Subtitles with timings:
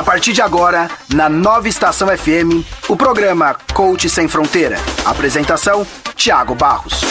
[0.00, 4.78] A partir de agora, na nova Estação FM, o programa Coach Sem Fronteira.
[5.04, 5.86] Apresentação:
[6.16, 7.02] Tiago Barros.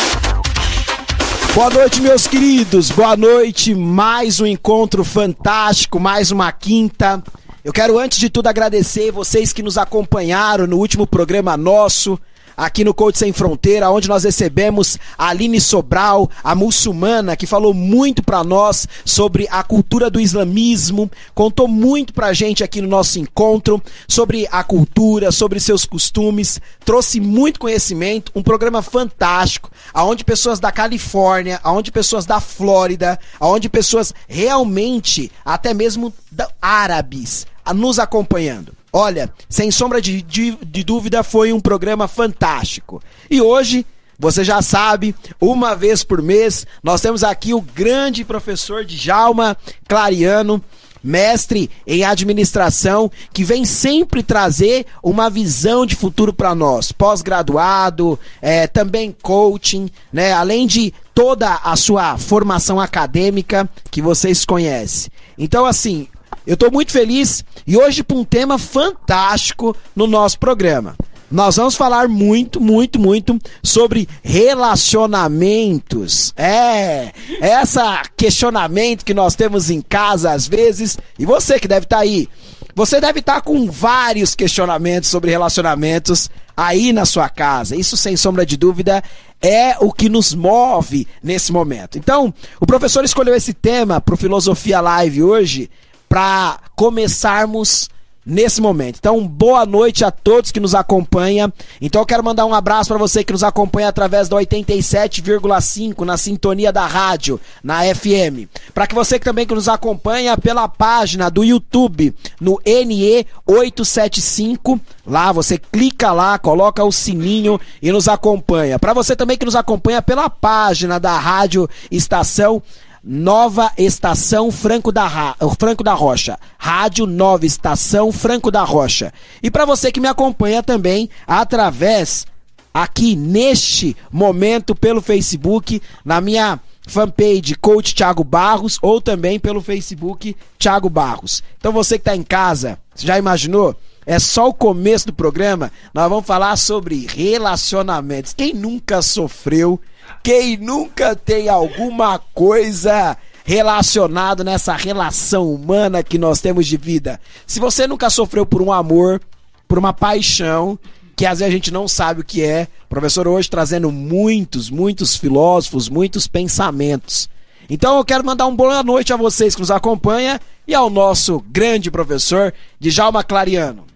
[1.53, 2.89] Boa noite, meus queridos.
[2.89, 3.75] Boa noite.
[3.75, 7.23] Mais um encontro fantástico, mais uma quinta.
[7.63, 12.19] Eu quero, antes de tudo, agradecer vocês que nos acompanharam no último programa nosso
[12.59, 17.73] aqui no Coach Sem Fronteira, onde nós recebemos a Aline Sobral, a muçulmana, que falou
[17.73, 23.17] muito para nós sobre a cultura do islamismo, contou muito pra gente aqui no nosso
[23.17, 30.59] encontro sobre a cultura, sobre seus costumes, trouxe muito conhecimento, um programa fantástico, aonde pessoas
[30.59, 36.13] da Califórnia, aonde pessoas da Flórida, aonde pessoas realmente, até mesmo
[36.61, 38.78] árabes, nos acompanhando.
[38.91, 43.01] Olha, sem sombra de, de, de dúvida, foi um programa fantástico.
[43.29, 43.85] E hoje,
[44.17, 49.55] você já sabe, uma vez por mês, nós temos aqui o grande professor Djalma
[49.87, 50.63] Clariano,
[51.01, 56.91] mestre em administração, que vem sempre trazer uma visão de futuro para nós.
[56.91, 60.33] Pós-graduado, é, também coaching, né?
[60.33, 65.11] Além de toda a sua formação acadêmica que vocês conhecem.
[65.37, 66.07] Então, assim,
[66.49, 70.95] eu estou muito feliz e hoje para um tema fantástico no nosso programa.
[71.29, 76.33] Nós vamos falar muito, muito, muito sobre relacionamentos.
[76.35, 81.97] É, essa questionamento que nós temos em casa às vezes, e você que deve estar
[81.97, 82.27] tá aí,
[82.73, 87.75] você deve estar tá com vários questionamentos sobre relacionamentos aí na sua casa.
[87.75, 89.03] Isso sem sombra de dúvida
[89.39, 91.99] é o que nos move nesse momento.
[91.99, 95.69] Então, o professor escolheu esse tema para o Filosofia Live hoje
[96.09, 97.89] para começarmos
[98.29, 98.97] nesse momento.
[98.99, 101.51] Então, boa noite a todos que nos acompanham.
[101.81, 106.17] Então, eu quero mandar um abraço para você que nos acompanha através da 87,5 na
[106.17, 108.45] sintonia da rádio, na FM.
[108.73, 115.31] Para que você que também que nos acompanha pela página do YouTube, no NE875, lá
[115.31, 118.77] você clica lá, coloca o sininho e nos acompanha.
[118.77, 122.61] Para você também que nos acompanha pela página da rádio Estação
[123.03, 125.35] Nova Estação Franco da, Ra...
[125.57, 126.37] Franco da Rocha.
[126.57, 129.13] Rádio Nova Estação Franco da Rocha.
[129.41, 132.25] E para você que me acompanha também através
[132.73, 140.35] aqui neste momento pelo Facebook, na minha fanpage Coach Thiago Barros ou também pelo Facebook
[140.57, 141.43] Thiago Barros.
[141.57, 143.75] Então você que está em casa, já imaginou?
[144.05, 145.71] É só o começo do programa.
[145.93, 148.33] Nós vamos falar sobre relacionamentos.
[148.33, 149.79] Quem nunca sofreu
[150.23, 157.19] quem nunca tem alguma coisa relacionado nessa relação humana que nós temos de vida?
[157.47, 159.21] Se você nunca sofreu por um amor,
[159.67, 160.77] por uma paixão,
[161.15, 165.15] que às vezes a gente não sabe o que é, professor hoje trazendo muitos, muitos
[165.15, 167.29] filósofos, muitos pensamentos.
[167.69, 171.43] Então eu quero mandar uma boa noite a vocês que nos acompanham e ao nosso
[171.49, 173.88] grande professor, Djalma Clariano.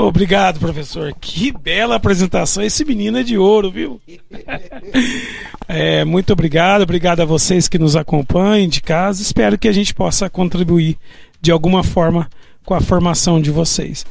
[0.00, 1.12] Obrigado, professor.
[1.20, 2.62] Que bela apresentação.
[2.62, 4.00] Esse menino é de ouro, viu?
[5.66, 6.82] é, muito obrigado.
[6.82, 9.20] Obrigado a vocês que nos acompanham de casa.
[9.20, 10.96] Espero que a gente possa contribuir
[11.40, 12.30] de alguma forma
[12.64, 14.06] com a formação de vocês.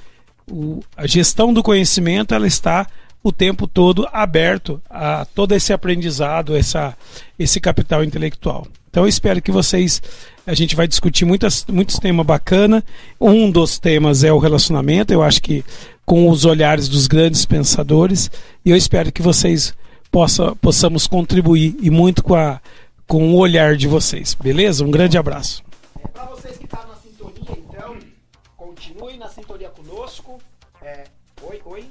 [0.52, 2.86] O, a gestão do conhecimento ela está
[3.24, 6.98] o tempo todo aberto a todo esse aprendizado, essa,
[7.40, 8.68] esse capital intelectual.
[8.98, 10.02] Então eu espero que vocês
[10.44, 12.82] a gente vai discutir muitas, muitos temas bacanas.
[13.22, 15.64] Um dos temas é o relacionamento, eu acho que
[16.04, 18.32] com os olhares dos grandes pensadores.
[18.66, 19.72] E eu espero que vocês
[20.10, 22.60] possa, possamos contribuir e muito com, a,
[23.06, 24.34] com o olhar de vocês.
[24.34, 24.84] Beleza?
[24.84, 25.64] Um grande abraço.
[26.04, 27.98] É, Para vocês que estão tá na sintonia, então,
[28.58, 30.40] continue na sintonia conosco.
[30.82, 31.04] É,
[31.44, 31.86] oi, oi.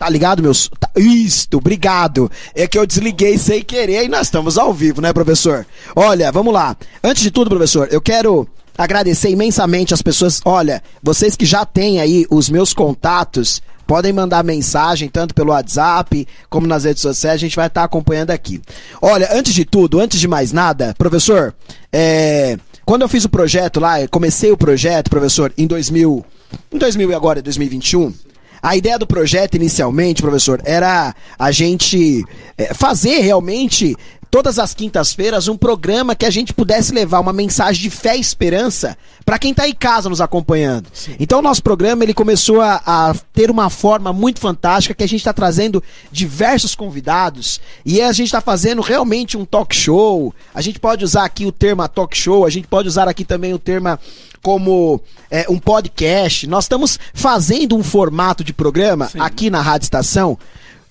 [0.00, 0.70] Tá ligado, meus?
[0.80, 2.30] Tá, isto, obrigado.
[2.54, 5.66] É que eu desliguei sem querer e nós estamos ao vivo, né, professor?
[5.94, 6.74] Olha, vamos lá.
[7.04, 10.40] Antes de tudo, professor, eu quero agradecer imensamente as pessoas.
[10.42, 16.26] Olha, vocês que já têm aí os meus contatos, podem mandar mensagem tanto pelo WhatsApp
[16.48, 18.58] como nas redes sociais, a gente vai estar acompanhando aqui.
[19.02, 21.54] Olha, antes de tudo, antes de mais nada, professor,
[21.92, 22.56] é,
[22.86, 26.24] quando eu fiz o projeto lá, comecei o projeto, professor, em 2000,
[26.72, 28.14] em 2000 e agora, 2021,
[28.62, 32.24] a ideia do projeto inicialmente, professor, era a gente
[32.56, 33.96] é, fazer realmente
[34.30, 38.20] todas as quintas-feiras um programa que a gente pudesse levar uma mensagem de fé e
[38.20, 40.88] esperança para quem está em casa nos acompanhando.
[40.92, 41.16] Sim.
[41.18, 45.08] Então o nosso programa ele começou a, a, ter uma forma muito fantástica que a
[45.08, 50.32] gente está trazendo diversos convidados e a gente está fazendo realmente um talk show.
[50.54, 53.52] A gente pode usar aqui o termo talk show, a gente pode usar aqui também
[53.52, 53.98] o termo
[54.42, 55.00] como
[55.30, 56.46] é, um podcast.
[56.46, 59.20] Nós estamos fazendo um formato de programa Sim.
[59.20, 60.38] aqui na Rádio Estação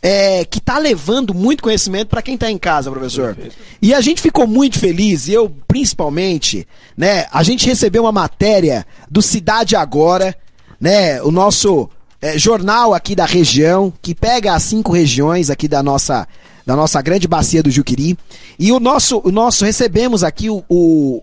[0.01, 3.37] é, que tá levando muito conhecimento para quem tá em casa, professor.
[3.81, 6.67] E a gente ficou muito feliz, e eu principalmente,
[6.97, 7.25] né?
[7.31, 10.35] A gente recebeu uma matéria do Cidade Agora,
[10.79, 11.21] né?
[11.21, 11.89] O nosso
[12.21, 16.27] é, jornal aqui da região, que pega as cinco regiões aqui da nossa,
[16.65, 18.17] da nossa grande bacia do Juquiri.
[18.57, 21.21] E o nosso, o nosso recebemos aqui o, o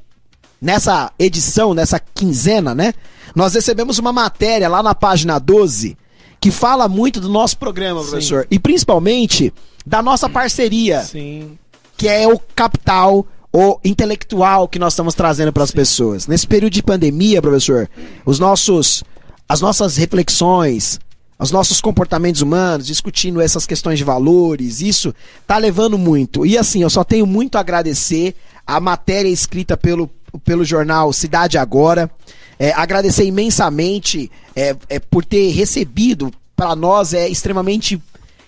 [0.61, 2.93] nessa edição, nessa quinzena, né?
[3.35, 5.97] Nós recebemos uma matéria lá na página 12
[6.41, 8.11] que fala muito do nosso programa, Sim.
[8.11, 8.47] professor.
[8.51, 9.53] E principalmente
[9.85, 11.59] da nossa parceria, Sim.
[11.97, 16.27] que é o capital, o intelectual que nós estamos trazendo para as pessoas.
[16.27, 17.89] Nesse período de pandemia, professor,
[18.25, 19.03] os nossos,
[19.49, 20.99] as nossas reflexões,
[21.39, 25.15] os nossos comportamentos humanos, discutindo essas questões de valores, isso
[25.47, 26.47] tá levando muito.
[26.47, 28.35] E assim, eu só tenho muito a agradecer
[28.67, 30.11] a matéria escrita pelo,
[30.45, 32.11] pelo jornal Cidade Agora.
[32.59, 38.01] É, agradecer imensamente é, é, por ter recebido para nós é extremamente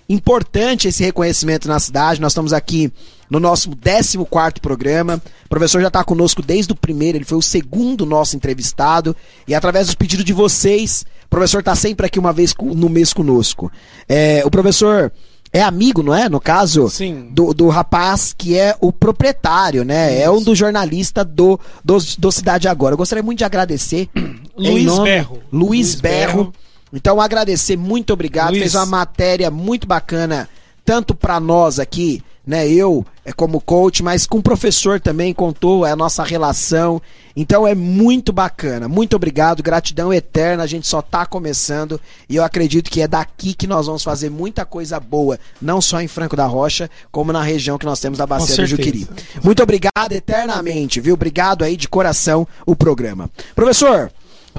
[0.09, 2.21] importante esse reconhecimento na cidade.
[2.21, 2.91] Nós estamos aqui
[3.29, 5.23] no nosso 14 programa.
[5.45, 9.15] O professor já está conosco desde o primeiro, ele foi o segundo nosso entrevistado.
[9.47, 13.13] E através dos pedidos de vocês, o professor está sempre aqui uma vez no mês
[13.13, 13.71] conosco.
[14.09, 15.13] É, o professor
[15.53, 16.29] é amigo, não é?
[16.29, 17.29] No caso, Sim.
[17.31, 20.21] do, do rapaz que é o proprietário, né?
[20.21, 22.93] É um dos jornalistas do, do, do Cidade Agora.
[22.93, 24.09] Eu gostaria muito de agradecer.
[24.57, 25.39] Luiz nome- Berro.
[25.53, 26.37] Luiz, Luiz Berro.
[26.45, 26.55] Berro.
[26.93, 28.51] Então, agradecer, muito obrigado.
[28.51, 28.61] Luiz.
[28.61, 30.49] Fez uma matéria muito bacana,
[30.85, 32.67] tanto para nós aqui, né?
[32.67, 36.99] Eu, é como coach, mas com o professor também, contou a nossa relação.
[37.37, 38.89] Então é muito bacana.
[38.89, 40.63] Muito obrigado, gratidão eterna.
[40.63, 44.31] A gente só tá começando e eu acredito que é daqui que nós vamos fazer
[44.31, 48.19] muita coisa boa, não só em Franco da Rocha, como na região que nós temos
[48.19, 48.67] da Bacia do.
[48.67, 49.07] Juquiri.
[49.45, 51.13] Muito obrigado eternamente, viu?
[51.13, 53.29] Obrigado aí de coração o programa.
[53.55, 54.11] Professor,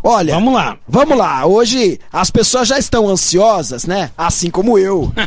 [0.04, 0.78] olha, Vamos lá.
[0.88, 4.12] Vamos lá, hoje as pessoas já estão ansiosas, né?
[4.16, 5.12] Assim como eu.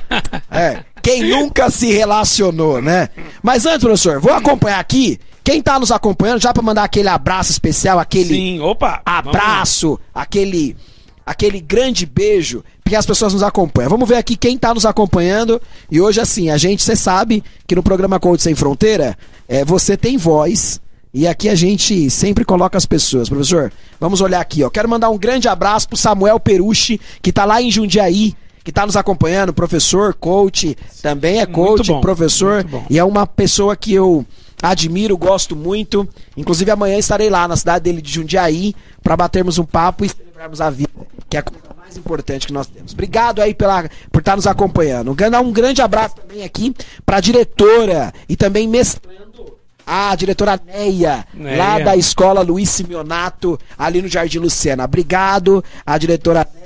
[0.54, 3.08] É, quem nunca se relacionou, né?
[3.42, 5.18] Mas antes, professor, vou acompanhar aqui.
[5.44, 9.02] Quem tá nos acompanhando, já pra mandar aquele abraço especial, aquele Sim, opa.
[9.04, 10.76] abraço, aquele
[11.24, 13.90] aquele grande beijo, porque as pessoas nos acompanham.
[13.90, 15.60] Vamos ver aqui quem tá nos acompanhando.
[15.90, 19.16] E hoje, assim, a gente, você sabe que no programa Coach Sem Fronteira,
[19.48, 20.80] é, você tem voz.
[21.14, 23.28] E aqui a gente sempre coloca as pessoas.
[23.28, 24.70] Professor, vamos olhar aqui, ó.
[24.70, 28.86] Quero mandar um grande abraço pro Samuel Perucci, que tá lá em Jundiaí, que tá
[28.86, 34.24] nos acompanhando, professor, coach, também é coach, bom, professor, e é uma pessoa que eu
[34.62, 36.08] admiro, gosto muito.
[36.36, 40.60] Inclusive amanhã estarei lá na cidade dele de Jundiaí para batermos um papo e celebrarmos
[40.60, 40.90] a vida,
[41.28, 42.92] que é a coisa mais importante que nós temos.
[42.92, 45.10] Obrigado aí pela, por estar nos acompanhando.
[45.10, 46.74] Um grande abraço também aqui
[47.04, 49.22] para a diretora e também mestrando
[49.86, 51.56] a diretora Neia, Neia.
[51.58, 54.84] lá da escola Luiz Simeonato, ali no Jardim Lucena.
[54.84, 56.61] Obrigado, a diretora Neia,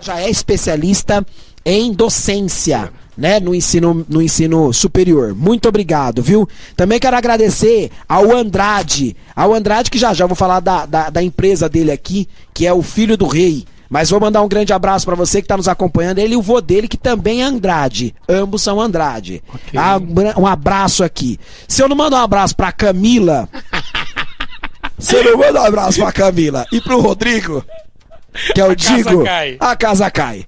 [0.00, 1.24] já é especialista
[1.64, 5.34] em docência, né, no ensino, no ensino superior.
[5.34, 6.48] Muito obrigado, viu?
[6.76, 11.22] Também quero agradecer ao Andrade, ao Andrade que já já vou falar da, da, da
[11.22, 13.64] empresa dele aqui, que é o Filho do Rei.
[13.90, 16.18] Mas vou mandar um grande abraço pra você que tá nos acompanhando.
[16.18, 18.14] Ele e o vô dele, que também é Andrade.
[18.28, 19.42] Ambos são Andrade.
[19.48, 19.80] Ok.
[19.80, 21.40] Abra- Um abraço aqui.
[21.66, 23.48] Se eu não mandar um abraço pra Camila.
[24.98, 27.64] se eu não mandar um abraço pra Camila e pro Rodrigo,
[28.54, 29.56] que o A casa Digo, cai.
[29.60, 30.44] a casa cai.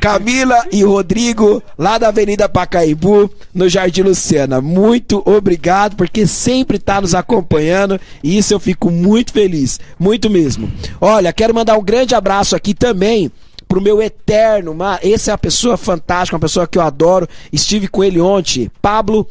[0.00, 4.60] Camila e Rodrigo, lá da Avenida Pacaembu, no Jardim Luciana.
[4.60, 10.70] Muito obrigado, porque sempre tá nos acompanhando e isso eu fico muito feliz, muito mesmo.
[11.00, 13.30] Olha, quero mandar um grande abraço aqui também
[13.68, 17.28] pro meu eterno, ma- essa é uma pessoa fantástica, uma pessoa que eu adoro.
[17.52, 19.26] Estive com ele ontem, Pablo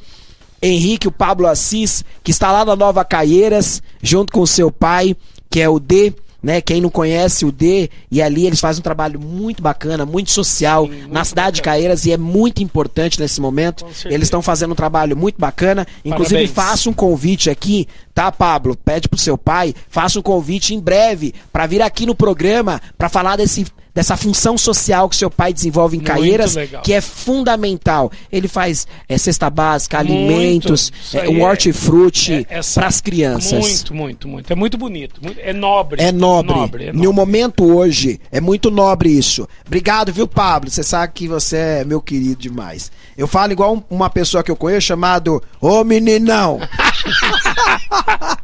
[0.62, 5.16] Henrique, o Pablo Assis, que está lá na Nova Caieiras, junto com o seu pai,
[5.50, 6.14] que é o D,
[6.46, 6.62] né?
[6.62, 10.86] Quem não conhece o D, e ali eles fazem um trabalho muito bacana, muito social
[10.86, 11.76] muito na cidade de bacana.
[11.76, 13.84] Caieiras e é muito importante nesse momento.
[14.06, 15.88] Eles estão fazendo um trabalho muito bacana.
[16.06, 16.52] Inclusive, Parabéns.
[16.52, 18.78] faça um convite aqui, tá, Pablo?
[18.78, 23.10] Pede pro seu pai, faça um convite em breve para vir aqui no programa para
[23.10, 26.84] falar desse dessa função social que seu pai desenvolve em Muito Caieiras, legal.
[26.84, 28.12] que é fundamental.
[28.32, 30.12] Ele faz é, cesta básica, Muito.
[30.12, 33.54] alimentos, é, um é- hortifruti é- para as crianças.
[33.60, 34.52] Muito, muito, muito.
[34.52, 35.22] É muito bonito.
[35.24, 36.02] muito- é nobre.
[36.04, 36.54] É nobre.
[36.54, 37.16] nobre, é No nobre.
[37.16, 39.48] momento hoje, é muito nobre isso.
[39.66, 40.70] Obrigado, viu, Pablo?
[40.70, 42.92] Você sabe que você é meu querido demais.
[43.18, 46.60] Eu falo igual um- uma pessoa que eu conheço chamado Ô Meninão.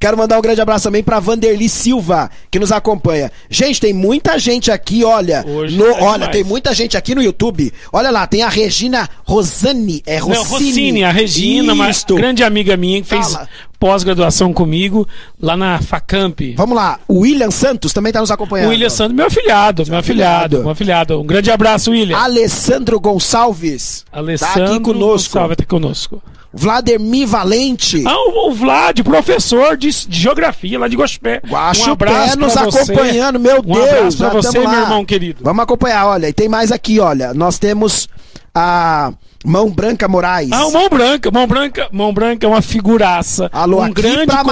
[0.00, 3.32] Quero mandar um grande abraço também pra Vanderly Silva, que nos acompanha.
[3.50, 5.44] Gente, tem muita gente aqui, olha.
[5.46, 7.72] Hoje no- tá olha, tem muita gente aqui no YouTube.
[7.92, 10.02] Olha lá, tem a Regina Rosani.
[10.06, 10.36] É Rossini.
[10.36, 13.48] Não, Rossini, a Regina, uma grande amiga minha que fez Fala.
[13.80, 15.06] pós-graduação comigo
[15.40, 16.40] lá na Facamp.
[16.56, 18.68] Vamos lá, o William Santos também tá nos acompanhando.
[18.68, 20.62] O William Santos, meu afilhado, meu afilhado, afilhado.
[20.62, 21.20] meu afilhado.
[21.20, 22.16] Um grande abraço, William.
[22.16, 24.04] Alessandro Gonçalves.
[24.12, 25.34] Alessandro tá aqui conosco.
[25.34, 26.22] Gonçalves tá conosco.
[26.52, 28.02] Vladimir Valente.
[28.06, 31.40] Ah, o, o Vlad, professor de, de geografia lá de Gospé.
[31.46, 33.88] Guacho um nos acompanhando, meu um Deus.
[33.88, 34.70] abraço pra você, lá.
[34.70, 35.40] meu irmão querido.
[35.42, 36.28] Vamos acompanhar, olha.
[36.28, 37.34] E tem mais aqui, olha.
[37.34, 38.08] Nós temos
[38.58, 39.12] a
[39.44, 40.50] Mão Branca Moraes.
[40.52, 43.48] Ah, o Mão Branca, Mão Branca, Mão Branca é uma figuraça.
[43.52, 44.50] Alô, um aqui grande pra como-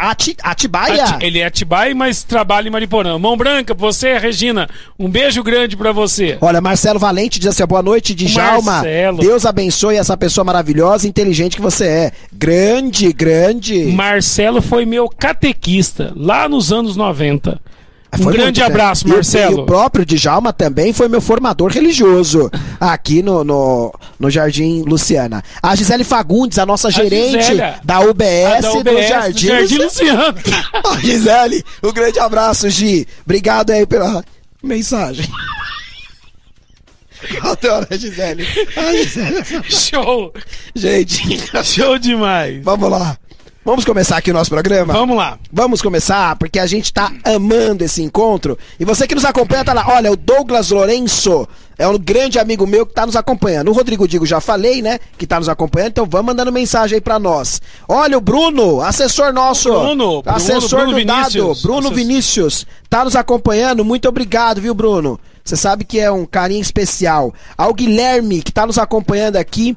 [0.00, 1.04] Ati- Atibaia.
[1.04, 3.18] Ati- Ele é Atibaia, mas trabalha em Mariporã.
[3.18, 6.38] Mão Branca, você, Regina, um beijo grande pra você.
[6.40, 8.72] Olha, Marcelo Valente diz assim: boa noite, Djalma.
[8.72, 9.18] Marcelo.
[9.18, 12.12] Deus abençoe essa pessoa maravilhosa e inteligente que você é.
[12.32, 13.84] Grande, grande.
[13.92, 17.60] Marcelo foi meu catequista lá nos anos 90.
[18.18, 19.58] Um Foi grande abraço, E Marcelo.
[19.58, 25.42] E o próprio Djalma também foi meu formador religioso aqui no, no, no Jardim Luciana.
[25.62, 29.78] A Gisele Fagundes, a nossa gerente Gisele, da UBS, A da do UBS, Jardim, Jardim
[29.78, 30.30] Luciana.
[30.30, 30.64] Luciano.
[30.84, 33.06] Ó, Gisele, um grande abraço, Gi.
[33.24, 34.24] Obrigado aí pela
[34.62, 35.28] mensagem.
[37.42, 38.46] Adoro a Gisele.
[38.76, 39.42] A Gisele.
[39.70, 40.32] Show.
[40.74, 42.62] Gente, Show demais.
[42.62, 43.16] vamos lá.
[43.64, 44.92] Vamos começar aqui o nosso programa?
[44.92, 45.38] Vamos lá.
[45.50, 48.58] Vamos começar, porque a gente tá amando esse encontro.
[48.78, 49.86] E você que nos acompanha, tá lá.
[49.88, 53.70] Olha, o Douglas Lourenço é um grande amigo meu que tá nos acompanhando.
[53.70, 54.98] O Rodrigo Digo já falei, né?
[55.16, 57.62] Que tá nos acompanhando, então vamos mandando mensagem aí pra nós.
[57.88, 59.70] Olha, o Bruno, assessor nosso.
[59.70, 61.62] Bruno, Bruno, assessor Bruno do dado, Vinícius.
[61.62, 61.96] Bruno Assessor.
[61.96, 63.82] Vinícius, tá nos acompanhando.
[63.82, 65.18] Muito obrigado, viu, Bruno?
[65.42, 67.32] Você sabe que é um carinho especial.
[67.56, 69.74] Ao Guilherme, que tá nos acompanhando aqui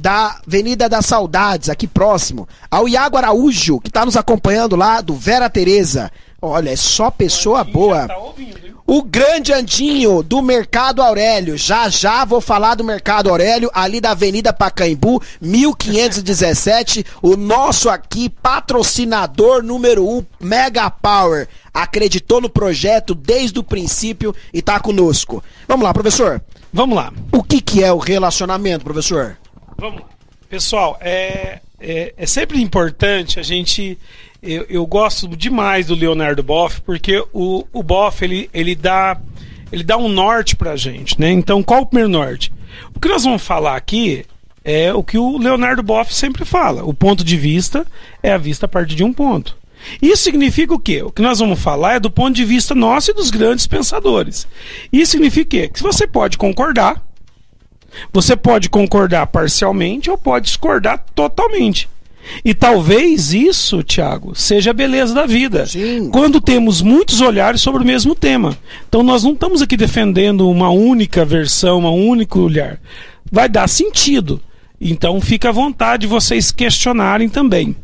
[0.00, 2.48] da Avenida das Saudades, aqui próximo.
[2.70, 6.10] Ao Iago Araújo, que tá nos acompanhando lá do Vera Tereza.
[6.40, 8.08] Olha, é só pessoa boa.
[8.08, 8.70] Tá ouvindo?
[8.86, 11.56] O grande Andinho do Mercado Aurélio.
[11.56, 17.04] Já já vou falar do Mercado Aurélio, ali da Avenida Pacaembu, 1517.
[17.22, 21.46] O nosso aqui, patrocinador número 1, um, Mega Power.
[21.74, 25.44] Acreditou no projeto desde o princípio e tá conosco.
[25.68, 26.42] Vamos lá, professor.
[26.72, 27.12] Vamos lá.
[27.30, 29.36] O que, que é o relacionamento, professor?
[29.80, 30.08] Vamos lá.
[30.48, 33.98] Pessoal, é, é, é sempre importante a gente.
[34.42, 39.18] Eu, eu gosto demais do Leonardo Boff, porque o, o Boff ele, ele, dá,
[39.72, 41.30] ele dá um norte pra gente, né?
[41.30, 42.52] Então, qual o primeiro norte?
[42.94, 44.24] O que nós vamos falar aqui
[44.64, 46.84] é o que o Leonardo Boff sempre fala.
[46.84, 47.86] O ponto de vista
[48.22, 49.56] é a vista a partir de um ponto.
[50.02, 51.02] Isso significa o quê?
[51.02, 54.46] O que nós vamos falar é do ponto de vista nosso e dos grandes pensadores.
[54.92, 55.68] Isso significa o quê?
[55.68, 57.02] Que você pode concordar,
[58.12, 61.88] você pode concordar parcialmente ou pode discordar totalmente.
[62.44, 65.66] E talvez isso, Tiago, seja a beleza da vida.
[65.66, 66.10] Sim.
[66.10, 68.56] Quando temos muitos olhares sobre o mesmo tema.
[68.88, 72.78] Então nós não estamos aqui defendendo uma única versão, um único olhar.
[73.30, 74.40] Vai dar sentido.
[74.80, 77.76] Então fica à vontade de vocês questionarem também.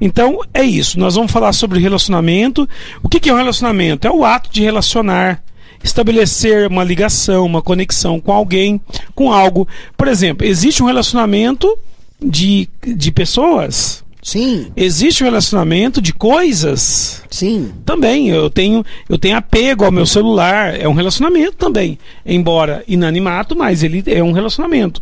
[0.00, 0.98] Então é isso.
[0.98, 2.68] Nós vamos falar sobre relacionamento.
[3.02, 4.06] O que é um relacionamento?
[4.06, 5.42] É o ato de relacionar
[5.82, 8.80] estabelecer uma ligação, uma conexão com alguém,
[9.14, 9.66] com algo.
[9.96, 11.76] Por exemplo, existe um relacionamento
[12.20, 17.22] de, de pessoas, Sim, existe um relacionamento de coisas.
[17.30, 17.70] sim.
[17.84, 21.96] Também, eu tenho, eu tenho apego ao meu celular, é um relacionamento também.
[22.26, 25.00] Embora inanimato, mas ele é um relacionamento.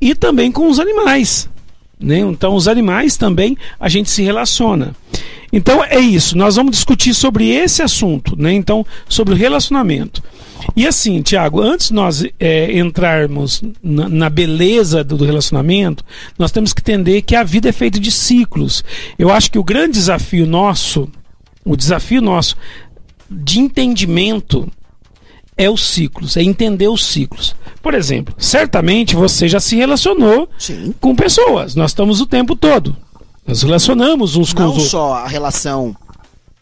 [0.00, 1.48] E também com os animais.
[1.98, 2.20] Né?
[2.20, 4.94] Então, os animais também a gente se relaciona.
[5.52, 6.36] Então, é isso.
[6.36, 8.34] Nós vamos discutir sobre esse assunto.
[8.40, 8.52] Né?
[8.54, 10.22] Então, sobre o relacionamento.
[10.76, 16.04] E assim, Tiago, antes de nós é, entrarmos na, na beleza do, do relacionamento,
[16.38, 18.84] nós temos que entender que a vida é feita de ciclos.
[19.18, 21.10] Eu acho que o grande desafio nosso,
[21.64, 22.56] o desafio nosso
[23.28, 24.70] de entendimento
[25.56, 27.54] é os ciclos, é entender os ciclos.
[27.82, 30.94] Por exemplo, certamente você já se relacionou Sim.
[31.00, 31.74] com pessoas.
[31.74, 32.96] Nós estamos o tempo todo.
[33.46, 34.90] Nós relacionamos uns com Não os outros.
[34.90, 35.96] só a relação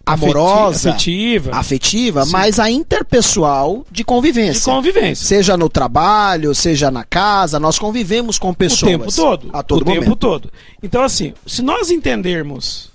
[0.05, 2.33] amorosa, afetiva, afetiva, Sim.
[2.33, 4.55] mas a interpessoal de convivência.
[4.55, 5.27] de convivência.
[5.27, 8.83] Seja no trabalho, seja na casa, nós convivemos com pessoas.
[8.83, 9.51] O tempo todo.
[9.53, 10.03] A todo o momento.
[10.03, 10.51] tempo todo.
[10.83, 12.91] Então, assim, se nós entendermos,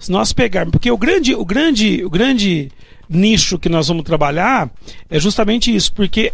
[0.00, 2.70] se nós pegarmos, porque o grande, o grande, o grande
[3.08, 4.68] nicho que nós vamos trabalhar
[5.08, 6.32] é justamente isso, porque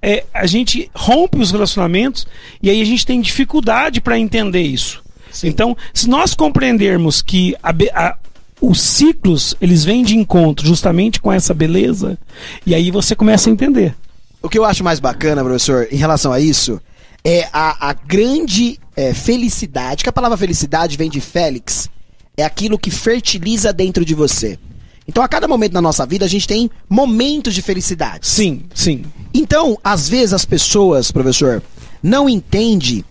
[0.00, 2.26] é, a gente rompe os relacionamentos
[2.62, 5.01] e aí a gente tem dificuldade para entender isso.
[5.32, 5.48] Sim.
[5.48, 8.16] Então, se nós compreendermos que a a-
[8.60, 12.16] os ciclos eles vêm de encontro justamente com essa beleza,
[12.64, 13.94] e aí você começa a entender.
[14.40, 16.80] O que eu acho mais bacana, professor, em relação a isso,
[17.24, 21.88] é a, a grande é, felicidade, que a palavra felicidade vem de Félix,
[22.36, 24.58] é aquilo que fertiliza dentro de você.
[25.08, 28.26] Então, a cada momento da nossa vida, a gente tem momentos de felicidade.
[28.26, 29.04] Sim, sim.
[29.34, 31.62] Então, às vezes as pessoas, professor,
[32.02, 33.04] não entendem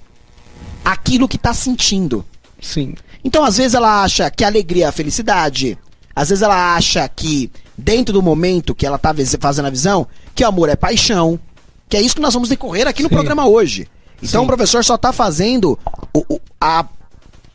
[0.84, 2.24] aquilo que está sentindo.
[2.60, 2.96] Sim.
[3.24, 5.78] Então, às vezes ela acha que a alegria é a felicidade.
[6.16, 10.44] Às vezes ela acha que, dentro do momento que ela está fazendo a visão, que
[10.44, 11.40] o amor é paixão.
[11.88, 13.16] Que é isso que nós vamos decorrer aqui no Sim.
[13.16, 13.88] programa hoje.
[14.24, 14.46] Então Sim.
[14.46, 15.78] o professor só está fazendo
[16.14, 16.86] o, o- a,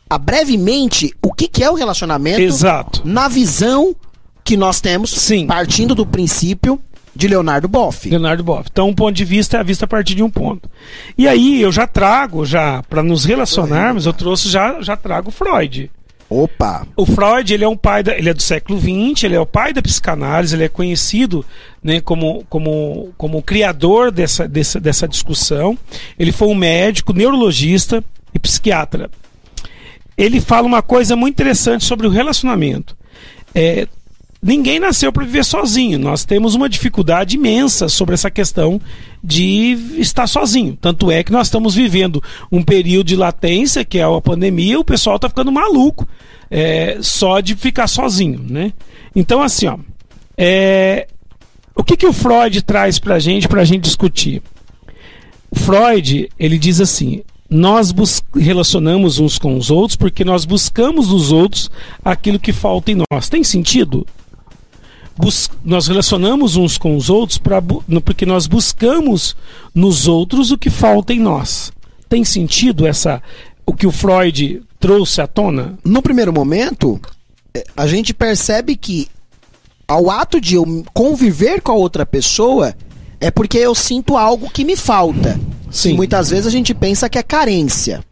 [0.09, 3.01] a brevemente o que, que é o relacionamento Exato.
[3.05, 3.95] na visão
[4.43, 5.47] que nós temos, Sim.
[5.47, 6.79] partindo do princípio
[7.17, 8.09] de Leonardo Boff.
[8.09, 8.69] Leonardo Boff.
[8.71, 10.69] Então, um ponto de vista é a vista a partir de um ponto.
[11.17, 15.91] E aí, eu já trago, já para nos relacionarmos, eu trouxe já, já trago Freud.
[16.29, 16.85] Opa!
[16.95, 19.45] O Freud, ele é um pai da, ele é do século XX, ele é o
[19.45, 21.45] pai da psicanálise, ele é conhecido
[21.81, 25.77] né, como, como, como o criador dessa, dessa, dessa discussão.
[26.19, 29.09] Ele foi um médico, neurologista e psiquiatra.
[30.17, 32.97] Ele fala uma coisa muito interessante sobre o relacionamento.
[33.55, 33.87] É,
[34.41, 35.97] ninguém nasceu para viver sozinho.
[35.99, 38.79] Nós temos uma dificuldade imensa sobre essa questão
[39.23, 40.77] de estar sozinho.
[40.79, 44.85] Tanto é que nós estamos vivendo um período de latência, que é a pandemia, o
[44.85, 46.07] pessoal está ficando maluco
[46.49, 48.45] é, só de ficar sozinho.
[48.47, 48.73] Né?
[49.15, 49.77] Então, assim, ó,
[50.37, 51.07] é,
[51.75, 54.41] o que, que o Freud traz para a gente, para a gente discutir?
[55.53, 57.93] Freud, ele diz assim: nós
[58.35, 61.69] relacionamos uns com os outros porque nós buscamos nos outros
[62.03, 63.29] aquilo que falta em nós.
[63.29, 64.05] Tem sentido?
[65.63, 67.61] Nós relacionamos uns com os outros pra
[68.03, 69.35] porque nós buscamos
[69.73, 71.71] nos outros o que falta em nós.
[72.07, 73.21] Tem sentido essa
[73.65, 75.77] o que o Freud trouxe à tona?
[75.83, 76.99] No primeiro momento,
[77.53, 79.07] eh, a gente percebe que
[79.87, 82.75] ao ato de eu conviver com a outra pessoa
[83.19, 85.39] é porque eu sinto algo que me falta.
[85.71, 85.91] Sim.
[85.91, 88.03] E muitas vezes a gente pensa que é carência.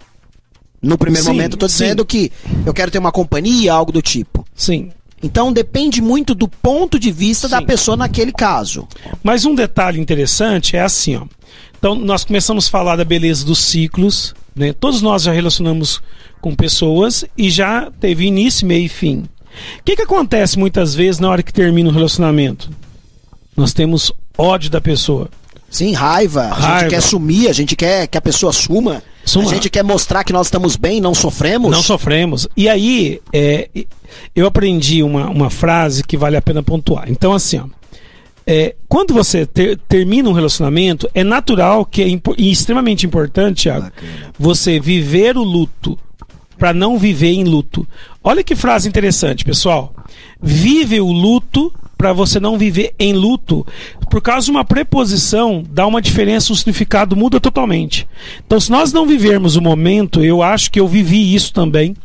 [0.81, 1.83] No primeiro Sim, momento eu tô sim.
[1.83, 2.31] dizendo que
[2.65, 4.45] eu quero ter uma companhia, algo do tipo.
[4.55, 4.91] Sim.
[5.25, 7.65] Então depende muito do ponto de vista da Sim.
[7.65, 8.87] pessoa naquele caso.
[9.23, 11.23] Mas um detalhe interessante é assim, ó.
[11.79, 14.71] Então nós começamos a falar da beleza dos ciclos, né?
[14.71, 15.99] Todos nós já relacionamos
[16.39, 19.25] com pessoas e já teve início, meio e fim.
[19.79, 22.69] O que, que acontece muitas vezes na hora que termina o relacionamento?
[23.57, 25.27] Nós temos ódio da pessoa.
[25.71, 26.43] Sim, raiva.
[26.43, 26.79] A Raiva.
[26.81, 29.01] gente quer sumir, a gente quer que a pessoa suma.
[29.25, 29.49] Suma.
[29.49, 31.71] A gente quer mostrar que nós estamos bem, não sofremos.
[31.71, 32.47] Não sofremos.
[32.55, 33.67] E aí, é,
[34.35, 37.05] eu aprendi uma, uma frase que vale a pena pontuar.
[37.09, 37.65] Então, assim, ó,
[38.47, 43.63] é, quando você ter- termina um relacionamento, é natural que é impo- e extremamente importante,
[43.63, 43.91] Thiago,
[44.37, 45.97] você viver o luto
[46.57, 47.85] para não viver em luto.
[48.23, 49.93] Olha que frase interessante, pessoal.
[50.41, 53.65] Vive o luto para você não viver em luto.
[54.09, 58.07] Por causa de uma preposição, dá uma diferença, o significado muda totalmente.
[58.45, 61.95] Então, se nós não vivermos o momento, eu acho que eu vivi isso também.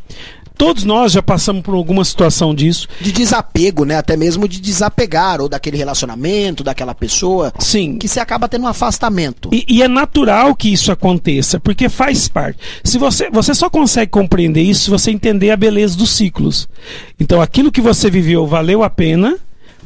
[0.61, 2.87] Todos nós já passamos por alguma situação disso.
[2.99, 3.97] De desapego, né?
[3.97, 7.51] Até mesmo de desapegar, ou daquele relacionamento, daquela pessoa.
[7.57, 7.97] Sim.
[7.97, 9.49] Que você acaba tendo um afastamento.
[9.51, 12.59] E, e é natural que isso aconteça, porque faz parte.
[12.83, 16.69] Se você, você só consegue compreender isso se você entender a beleza dos ciclos.
[17.19, 19.39] Então, aquilo que você viveu valeu a pena,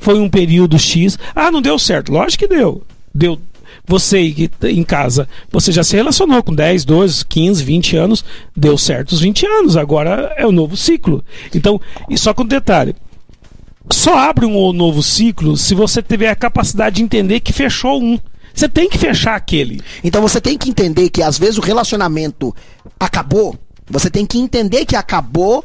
[0.06, 1.18] foi um período X.
[1.36, 2.12] Ah, não deu certo.
[2.12, 2.84] Lógico que deu.
[3.12, 3.40] Deu.
[3.88, 8.78] Você tá em casa, você já se relacionou com 10, 12, 15, 20 anos, deu
[8.78, 11.24] certo os 20 anos, agora é o novo ciclo.
[11.54, 12.96] Então, e só com um detalhe,
[13.92, 18.20] só abre um novo ciclo se você tiver a capacidade de entender que fechou um.
[18.54, 19.82] Você tem que fechar aquele.
[20.04, 22.56] Então você tem que entender que às vezes o relacionamento
[23.00, 23.56] acabou.
[23.88, 25.64] Você tem que entender que acabou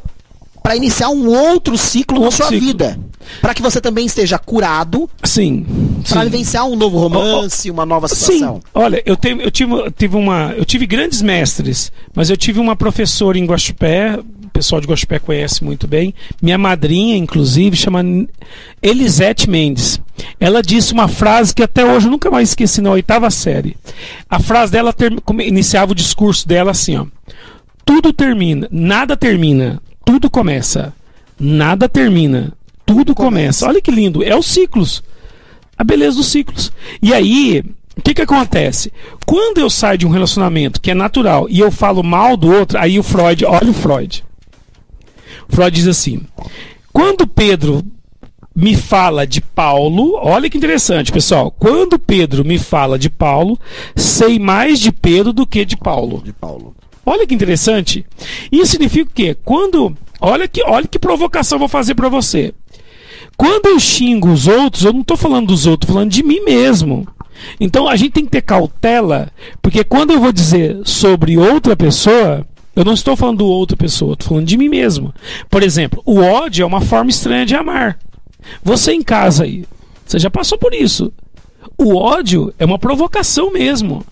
[0.61, 2.67] para iniciar um outro ciclo na Outro sua ciclo.
[2.67, 2.99] vida.
[3.39, 5.65] Para que você também esteja curado Sim.
[6.07, 8.55] para vivenciar um novo romance, uma nova situação.
[8.55, 12.59] Sim, olha, eu, eu, tive, eu tive uma, eu tive grandes mestres, mas eu tive
[12.59, 18.03] uma professora em Guaxupé, o pessoal de Guaxupé conhece muito bem, minha madrinha, inclusive, chama
[18.81, 19.99] Elisete Mendes.
[20.39, 23.77] Ela disse uma frase que até hoje eu nunca mais esqueci na oitava série.
[24.29, 25.13] A frase dela ter,
[25.45, 27.05] iniciava o discurso dela assim, ó.
[27.85, 30.93] Tudo termina, nada termina, tudo começa.
[31.39, 32.53] Nada termina,
[32.85, 33.67] tudo começa.
[33.67, 35.03] Olha que lindo, é os ciclos
[35.81, 36.71] a beleza dos ciclos.
[37.01, 37.63] E aí,
[37.97, 38.93] o que que acontece?
[39.25, 42.77] Quando eu saio de um relacionamento que é natural e eu falo mal do outro,
[42.77, 44.23] aí o Freud, olha o Freud.
[45.49, 46.21] O Freud diz assim:
[46.93, 47.83] quando Pedro
[48.55, 51.49] me fala de Paulo, olha que interessante, pessoal.
[51.49, 53.59] Quando Pedro me fala de Paulo,
[53.95, 56.21] sei mais de Pedro do que de Paulo.
[56.23, 56.75] De Paulo.
[57.05, 58.05] Olha que interessante.
[58.51, 59.35] Isso significa o quê?
[59.43, 59.95] Quando.
[60.19, 62.53] Olha que, olha que provocação eu vou fazer para você.
[63.35, 66.41] Quando eu xingo os outros, eu não estou falando dos outros, tô falando de mim
[66.41, 67.07] mesmo.
[67.59, 69.31] Então a gente tem que ter cautela,
[69.63, 74.13] porque quando eu vou dizer sobre outra pessoa, Eu não estou falando do outra pessoa,
[74.13, 75.13] estou falando de mim mesmo.
[75.49, 77.99] Por exemplo, o ódio é uma forma estranha de amar.
[78.63, 79.65] Você em casa aí,
[80.05, 81.11] você já passou por isso.
[81.77, 84.05] O ódio é uma provocação mesmo.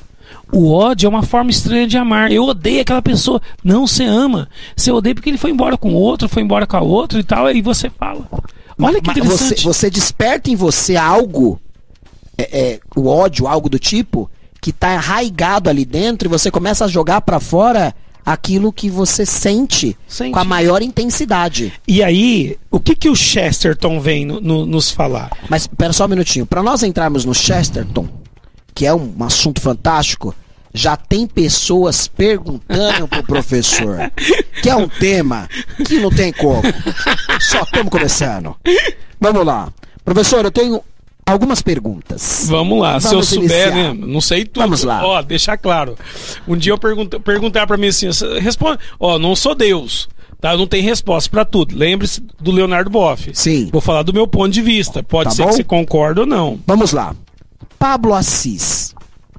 [0.52, 2.32] O ódio é uma forma estranha de amar.
[2.32, 3.42] Eu odeio aquela pessoa.
[3.64, 4.50] Não, você ama.
[4.76, 7.46] Você odeia porque ele foi embora com outro, foi embora com a outra e tal.
[7.46, 8.26] Aí você fala.
[8.82, 9.62] Olha que interessante.
[9.62, 11.60] Você, você desperta em você algo,
[12.38, 14.30] é, é, o ódio, algo do tipo,
[14.62, 17.94] que tá arraigado ali dentro e você começa a jogar pra fora
[18.26, 20.32] aquilo que você sente, Sente.
[20.32, 21.74] com a maior intensidade.
[21.88, 25.32] E aí, o que, que o Chesterton vem no- no- nos falar?
[25.50, 26.46] Mas pera só um minutinho.
[26.46, 28.08] Pra nós entrarmos no Chesterton,
[28.80, 30.34] que é um assunto fantástico,
[30.74, 34.10] já tem pessoas perguntando pro professor.
[34.63, 35.50] Que é um tema
[35.86, 36.62] que não tem como.
[37.42, 38.56] Só estamos começando.
[39.20, 39.68] Vamos lá.
[40.06, 40.82] Professor, eu tenho
[41.26, 42.46] algumas perguntas.
[42.48, 43.94] Vamos lá, se eu Vamos souber, né?
[43.94, 44.63] Não sei tudo.
[44.63, 45.06] Vamos lá.
[45.06, 45.98] Ó, deixar claro.
[46.48, 48.08] Um dia eu pergunto, perguntar pra mim assim,
[48.39, 50.08] responde, ó, não sou Deus.
[50.39, 51.76] Tá, não tem resposta pra tudo.
[51.78, 53.30] Lembre-se do Leonardo Boff.
[53.34, 53.68] Sim.
[53.74, 55.04] Vou falar do meu ponto de vista.
[55.04, 55.50] Pode Tá ser bom?
[55.50, 56.58] que você concorde ou não.
[56.65, 57.13] Vamos lá.
[57.80, 58.94] Pablo Assis,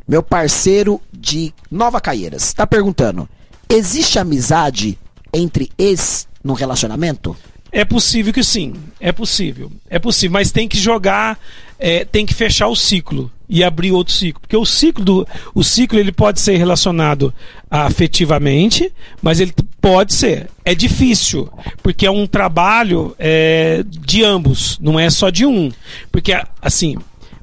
[0.09, 3.29] meu parceiro de Nova Caieiras, está perguntando:
[3.69, 4.99] existe amizade
[5.31, 7.37] entre ex no relacionamento?
[7.71, 8.75] É possível que sim.
[8.99, 9.71] É possível.
[9.89, 10.33] É possível.
[10.33, 11.39] Mas tem que jogar,
[11.79, 14.41] é, tem que fechar o ciclo e abrir outro ciclo.
[14.41, 15.29] Porque o ciclo do.
[15.55, 17.33] O ciclo ele pode ser relacionado
[17.71, 20.49] afetivamente, mas ele pode ser.
[20.65, 21.49] É difícil.
[21.83, 25.71] Porque é um trabalho é, de ambos, não é só de um.
[26.11, 26.97] Porque, assim,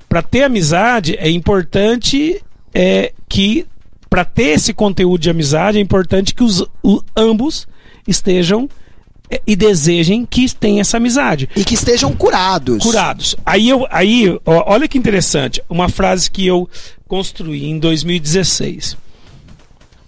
[0.09, 2.41] para ter amizade é importante
[2.73, 3.65] é, que.
[4.09, 7.67] Para ter esse conteúdo de amizade, é importante que os o- ambos
[8.07, 8.69] estejam
[9.29, 11.49] é, e desejem que tenha essa amizade.
[11.57, 12.81] E que estejam curados.
[12.81, 13.35] Curados.
[13.45, 16.69] Aí, eu, aí ó, olha que interessante, uma frase que eu
[17.05, 18.95] construí em 2016.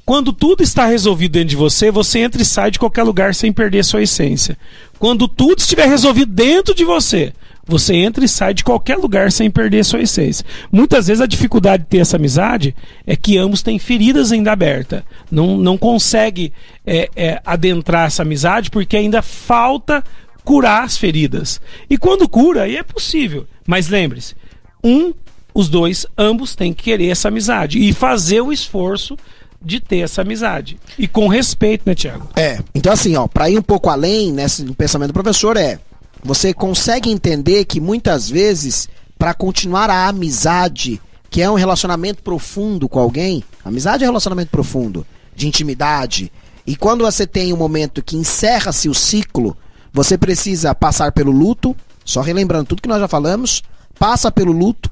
[0.06, 3.52] Quando tudo está resolvido dentro de você, você entra e sai de qualquer lugar sem
[3.52, 4.58] perder sua essência.
[4.98, 7.34] Quando tudo estiver resolvido dentro de você,
[7.70, 10.46] você entra e sai de qualquer lugar sem perder sua essência.
[10.72, 15.04] Muitas vezes a dificuldade de ter essa amizade é que ambos têm feridas ainda abertas.
[15.32, 16.52] Não, não consegue
[16.86, 20.04] é, é, adentrar essa amizade porque ainda falta
[20.44, 21.62] curar as feridas.
[21.90, 23.46] E quando cura, aí é possível.
[23.68, 24.36] Mas lembre-se,
[24.84, 25.14] um,
[25.54, 29.16] os dois, ambos têm que querer essa amizade e fazer o esforço
[29.62, 30.80] de ter essa amizade.
[30.98, 32.30] E com respeito, né, Tiago?
[32.36, 32.60] É.
[32.74, 35.80] Então, assim, ó, pra ir um pouco além nesse pensamento do professor, é.
[36.24, 42.90] Você consegue entender que muitas vezes, pra continuar a amizade, que é um relacionamento profundo
[42.90, 45.06] com alguém, amizade é relacionamento profundo,
[45.36, 46.32] de intimidade.
[46.66, 49.58] E quando você tem um momento que encerra-se o ciclo,
[49.94, 53.64] você precisa passar pelo luto, só relembrando tudo que nós já falamos,
[53.98, 54.90] passa pelo luto,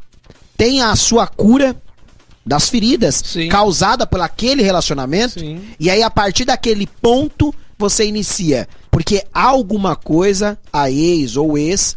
[0.56, 1.76] tem a sua cura
[2.46, 3.50] das feridas Sim.
[3.50, 5.40] causada por aquele relacionamento.
[5.40, 5.62] Sim.
[5.80, 8.68] E aí, a partir daquele ponto, você inicia.
[8.90, 11.96] Porque alguma coisa a ex ou ex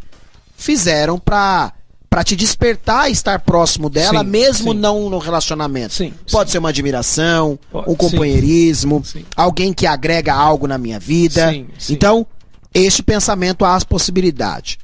[0.55, 1.73] fizeram pra,
[2.09, 4.79] pra te despertar e estar próximo dela, Sim, mesmo sim.
[4.79, 5.93] não no relacionamento.
[5.93, 9.03] Sim, Pode ser uma admiração, Pode, um companheirismo,
[9.35, 11.49] alguém que agrega algo na minha vida.
[11.51, 11.93] Sim, sim.
[11.93, 12.27] Então,
[12.73, 14.77] este pensamento há as possibilidades.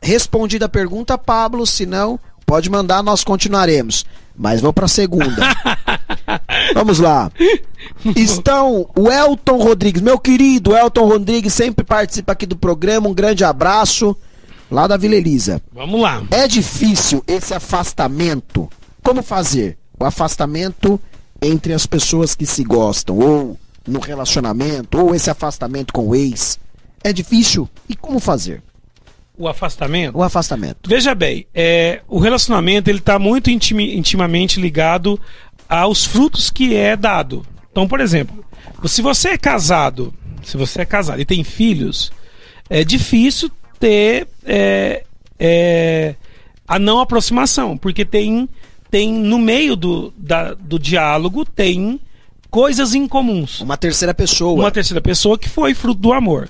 [0.00, 4.04] Respondida a pergunta, Pablo, se não, pode mandar, nós continuaremos.
[4.36, 5.42] Mas vou pra segunda.
[6.74, 7.30] Vamos lá.
[8.16, 13.08] Estão o Elton Rodrigues, meu querido Elton Rodrigues, sempre participa aqui do programa.
[13.08, 14.16] Um grande abraço
[14.70, 15.62] lá da Vila Elisa.
[15.72, 16.22] Vamos lá.
[16.30, 18.68] É difícil esse afastamento.
[19.02, 19.78] Como fazer?
[19.98, 21.00] O afastamento
[21.40, 26.58] entre as pessoas que se gostam, ou no relacionamento, ou esse afastamento com o ex.
[27.02, 27.68] É difícil.
[27.88, 28.62] E como fazer?
[29.36, 30.18] O afastamento.
[30.18, 30.88] O afastamento.
[30.88, 35.18] Veja bem, é, o relacionamento ele está muito intimamente ligado
[35.68, 37.44] aos frutos que é dado.
[37.70, 38.44] Então, por exemplo,
[38.86, 42.10] se você é casado, se você é casado e tem filhos,
[42.70, 45.04] é difícil ter é,
[45.38, 46.14] é,
[46.66, 48.48] a não aproximação, porque tem,
[48.90, 52.00] tem no meio do, da- do diálogo tem
[52.50, 54.60] coisas incomuns Uma terceira pessoa.
[54.62, 56.48] uma terceira pessoa que foi fruto do amor.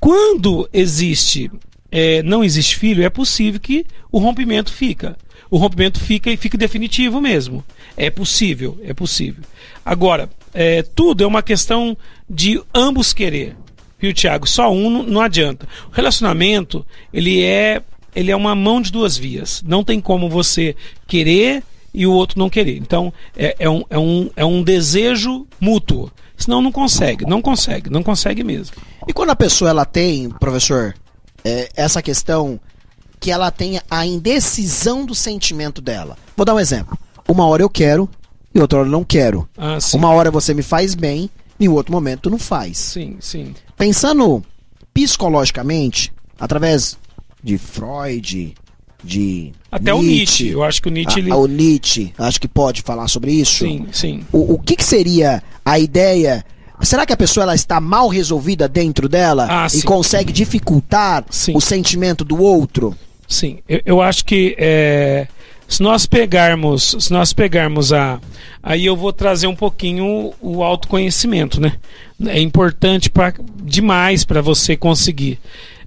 [0.00, 1.50] Quando existe,
[1.90, 5.16] é, não existe filho, é possível que o rompimento fica.
[5.50, 7.64] O rompimento fica e fica definitivo mesmo.
[7.96, 9.42] É possível, é possível.
[9.84, 11.96] Agora, é, tudo é uma questão
[12.28, 13.56] de ambos querer.
[13.98, 14.46] Viu, Tiago?
[14.46, 15.66] Só um não, adianta.
[15.90, 17.82] O relacionamento, ele é,
[18.14, 19.62] ele é uma mão de duas vias.
[19.66, 21.62] Não tem como você querer
[21.94, 22.76] e o outro não querer.
[22.76, 26.10] Então, é, é, um, é, um, é um desejo mútuo.
[26.36, 28.76] Senão não consegue, não consegue, não consegue mesmo.
[29.08, 30.94] E quando a pessoa ela tem, professor,
[31.42, 32.60] é, essa questão
[33.20, 36.16] que ela tem a indecisão do sentimento dela.
[36.36, 36.98] Vou dar um exemplo.
[37.28, 38.08] Uma hora eu quero
[38.54, 39.48] e outra hora eu não quero.
[39.56, 39.78] Ah.
[39.94, 42.76] Uma hora você me faz bem em outro momento tu não faz.
[42.78, 43.54] Sim, sim.
[43.76, 44.42] Pensando
[44.92, 46.98] psicologicamente, através
[47.42, 48.54] de Freud,
[49.04, 50.48] de Até o Nietzsche.
[50.48, 51.20] Eu acho que o Nietzsche.
[51.20, 53.64] a- ele- o Nietzsche, acho que pode falar sobre isso.
[53.64, 54.24] Sim, sim.
[54.32, 56.44] O, o que, que seria a ideia?
[56.82, 59.80] Será que a pessoa ela está mal resolvida dentro dela Ah, e sim.
[59.82, 61.52] consegue dificultar Sim.
[61.56, 62.94] o sentimento do outro?
[63.28, 65.26] Sim, eu, eu acho que é,
[65.68, 68.20] se nós pegarmos, se nós pegarmos a,
[68.62, 71.72] aí eu vou trazer um pouquinho o, autoconhecimento, né?
[72.26, 75.38] É importante pra, demais para você conseguir.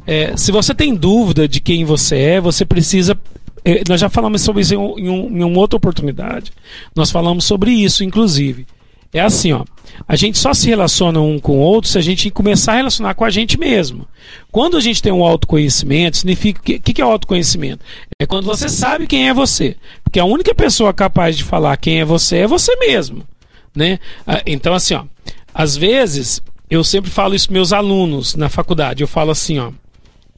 [0.06, 3.18] É, se você tem dúvida de quem você é, você precisa.
[3.64, 6.52] é, nós já falamos sobre isso em um- em uma outra oportunidade.
[6.96, 8.66] Nós falamos sobre isso, inclusive.
[9.14, 9.64] É assim, ó.
[10.08, 13.16] A gente só se relaciona um com o outro se a gente começar a relacionar
[13.16, 14.08] com a gente mesmo.
[14.52, 16.60] Quando a gente tem um autoconhecimento, significa.
[16.60, 17.84] O que, que é autoconhecimento?
[18.20, 19.76] É quando você sabe quem é você.
[20.04, 23.24] Porque a única pessoa capaz de falar quem é você é você mesmo.
[23.76, 24.00] Né?
[24.26, 25.04] Ah, Então, assim, ó.
[25.54, 29.02] Às vezes, eu sempre falo isso para meus alunos na faculdade.
[29.02, 29.72] Eu falo assim, ó.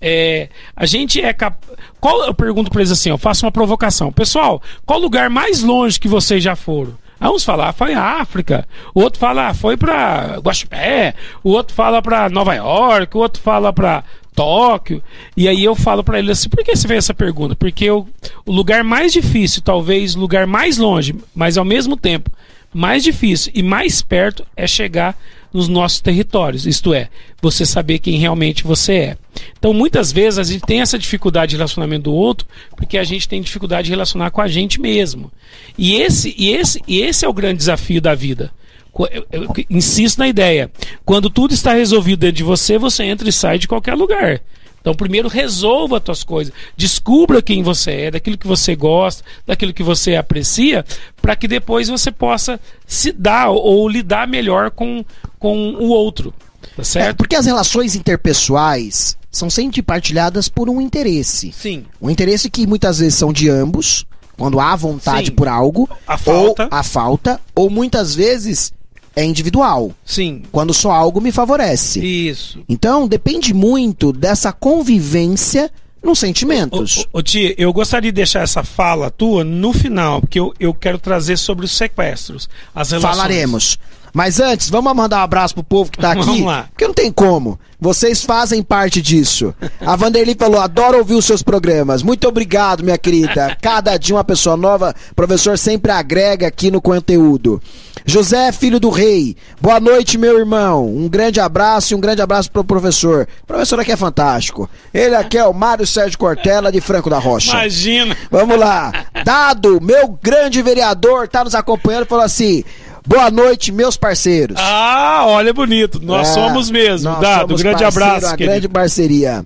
[0.04, 1.56] É, a gente é cap...
[2.00, 4.12] qual eu pergunto para eles assim, eu faço uma provocação.
[4.12, 6.98] Pessoal, qual o lugar mais longe que vocês já foram?
[7.22, 8.68] Aí uns falam, ah, foi a África.
[8.96, 11.14] O outro fala, ah, foi para Guaxupé.
[11.44, 13.16] O outro fala para Nova York.
[13.16, 14.04] O outro fala para
[14.36, 15.04] Tóquio.
[15.38, 17.56] E aí eu falo para ele assim, por que você fez essa pergunta?
[17.56, 18.08] Porque o,
[18.44, 22.32] o lugar mais difícil, talvez lugar mais longe, mas ao mesmo tempo
[22.74, 25.16] mais difícil e mais perto é chegar
[25.54, 27.10] nos nossos territórios, isto é,
[27.42, 29.18] você saber quem realmente você é.
[29.58, 33.28] Então, muitas vezes a gente tem essa dificuldade de relacionamento do outro porque a gente
[33.28, 35.32] tem dificuldade de relacionar com a gente mesmo.
[35.78, 38.52] E esse, e esse, e esse é o grande desafio da vida.
[38.94, 40.72] Co- Eu, eu insisto na ideia.
[41.06, 44.42] Quando tudo está resolvido dentro de você, você entra e sai de qualquer lugar.
[44.82, 49.74] Então, primeiro resolva as tuas coisas, descubra quem você é, daquilo que você gosta, daquilo
[49.74, 50.84] que você aprecia,
[51.22, 55.06] para que depois você possa se dar ou, lidar melhor com,
[55.38, 56.34] com o outro.
[56.76, 57.18] Tá É, certo?
[57.18, 61.52] porque as relações interpessoais são sempre partilhadas por um interesse.
[61.52, 61.86] Sim.
[62.02, 64.06] Um interesse que muitas vezes são de ambos,
[64.38, 65.34] quando há vontade Sim.
[65.36, 66.64] por algo, A falta.
[66.64, 68.74] ou a falta, ou muitas vezes
[69.16, 70.44] é individual, Sim.
[70.52, 72.00] quando só algo me favorece.
[72.00, 72.60] Isso.
[72.68, 75.72] Então depende muito dessa convivência
[76.04, 77.06] nos sentimentos.
[77.14, 80.74] Ô, ô, Tia, eu gostaria de deixar essa fala tua no final, porque eu, eu
[80.74, 82.50] quero trazer sobre os sequestros.
[82.74, 83.16] As relações.
[83.16, 83.80] Falaremos.
[84.14, 86.26] Mas antes, vamos mandar um abraço pro povo que tá aqui.
[86.26, 86.68] Vamos lá.
[86.70, 87.60] Porque não tem como.
[87.80, 89.56] Vocês fazem parte disso.
[89.80, 92.04] A Vanderly falou: adoro ouvir os seus programas.
[92.04, 93.58] Muito obrigado, minha querida.
[93.62, 94.94] Cada dia uma pessoa nova.
[95.16, 97.62] Professor sempre agrega aqui no conteúdo.
[98.06, 99.36] José, filho do rei.
[99.60, 100.88] Boa noite, meu irmão.
[100.88, 103.28] Um grande abraço e um grande abraço pro professor.
[103.44, 104.70] O professor aqui é fantástico.
[104.94, 107.52] Ele aqui é o Mário Sérgio Cortella de Franco da Rocha.
[107.52, 108.16] Imagina.
[108.30, 108.92] Vamos lá.
[109.24, 112.64] Dado, meu grande vereador, tá nos acompanhando falou assim:
[113.06, 114.56] Boa noite, meus parceiros.
[114.60, 116.00] Ah, olha, bonito.
[116.02, 117.10] Nós É, somos mesmo.
[117.20, 118.52] Dado, somos grande parceiro, abraço, Uma querido.
[118.52, 119.46] grande parceria.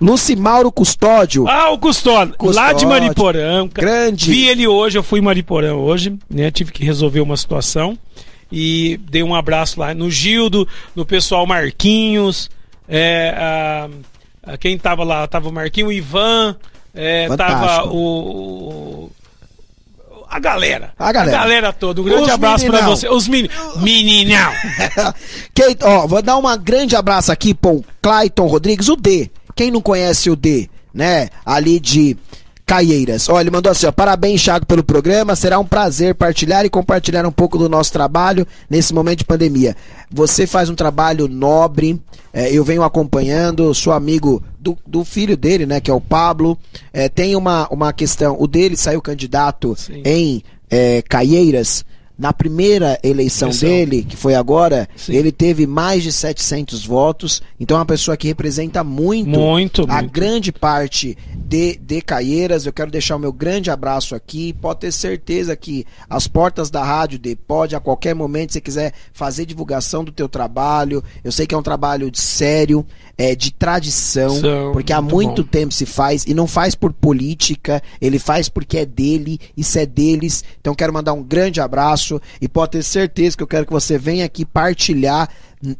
[0.00, 1.46] Lucimauro Custódio.
[1.48, 2.76] Ah, o Custódio, lá Custódio.
[2.78, 3.68] de Mariporã.
[3.72, 4.30] Grande.
[4.30, 6.50] Vi ele hoje, eu fui em Mariporã hoje, né?
[6.50, 7.96] Tive que resolver uma situação.
[8.50, 12.50] E dei um abraço lá no Gildo, no pessoal Marquinhos.
[12.88, 13.88] É, a-
[14.52, 15.26] a quem tava lá?
[15.26, 16.56] Tava o Marquinho, o Ivan.
[16.94, 19.10] É, tava o, o-
[20.32, 20.94] A galera.
[20.98, 21.74] A galera.
[21.74, 22.00] toda.
[22.00, 22.96] Um grande Os abraço pra meninão.
[22.96, 23.06] você.
[23.06, 23.50] Os meni...
[23.82, 24.50] meninão.
[25.52, 29.30] Quem, ó, vou dar um grande abraço aqui pro Clayton Rodrigues, o D.
[29.54, 31.28] Quem não conhece o D, né?
[31.44, 32.16] Ali de
[32.72, 33.28] Caieiras.
[33.28, 35.36] Ó, ele mandou assim, ó, parabéns, Thiago, pelo programa.
[35.36, 39.76] Será um prazer partilhar e compartilhar um pouco do nosso trabalho nesse momento de pandemia.
[40.10, 42.00] Você faz um trabalho nobre,
[42.32, 46.56] é, eu venho acompanhando, sou amigo do, do filho dele, né, que é o Pablo.
[46.94, 50.00] É, tem uma, uma questão, o dele saiu candidato Sim.
[50.02, 51.84] em é, Caieiras.
[52.18, 53.68] Na primeira eleição, Eleição.
[53.68, 55.14] dele, que foi agora, Sim.
[55.14, 57.42] ele teve mais de 700 votos.
[57.58, 60.12] Então é uma pessoa que representa muito, Muito, a muito.
[60.12, 61.16] grande parte
[61.52, 62.64] de, de Caieiras.
[62.64, 64.54] Eu quero deixar o meu grande abraço aqui.
[64.54, 68.94] Pode ter certeza que as portas da rádio de pode a qualquer momento, se quiser
[69.12, 71.04] fazer divulgação do teu trabalho.
[71.22, 72.86] Eu sei que é um trabalho sério,
[73.18, 75.48] é de tradição, São, porque há muito bom.
[75.48, 79.86] tempo se faz e não faz por política, ele faz porque é dele, isso é
[79.86, 80.42] deles.
[80.60, 83.98] Então quero mandar um grande abraço e pode ter certeza que eu quero que você
[83.98, 85.28] venha aqui partilhar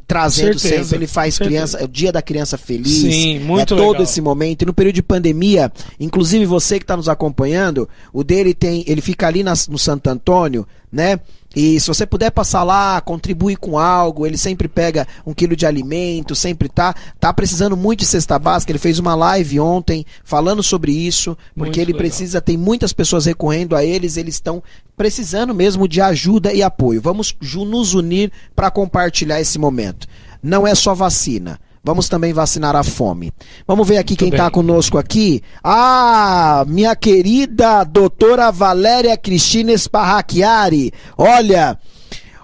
[0.07, 1.49] trazendo Certeza, sempre ele faz certeza.
[1.51, 2.89] criança, é o dia da criança feliz.
[3.01, 4.03] Sim, muito é todo legal.
[4.05, 8.55] esse momento e no período de pandemia, inclusive você que está nos acompanhando, o dele
[8.55, 11.19] tem, ele fica ali nas- no Santo Antônio, né?
[11.55, 15.67] E se você puder passar lá, contribuir com algo, ele sempre pega um quilo de
[15.67, 18.73] alimento, sempre tá, tá precisando muito de cesta básica.
[18.73, 21.99] Ele fez uma live ontem falando sobre isso, porque Muito ele legal.
[21.99, 24.63] precisa, tem muitas pessoas recorrendo a eles, eles estão
[24.97, 27.03] precisando mesmo de ajuda e apoio.
[27.03, 30.07] Vamos nos unir para compartilhar esse momento.
[30.43, 31.61] Não é só vacina.
[31.85, 33.33] Vamos também vacinar a fome.
[33.67, 34.39] Vamos ver aqui quem bem.
[34.39, 35.43] está conosco aqui.
[35.65, 40.93] Ah, minha querida doutora Valéria Cristina Esparrachiari.
[41.19, 41.77] Olha,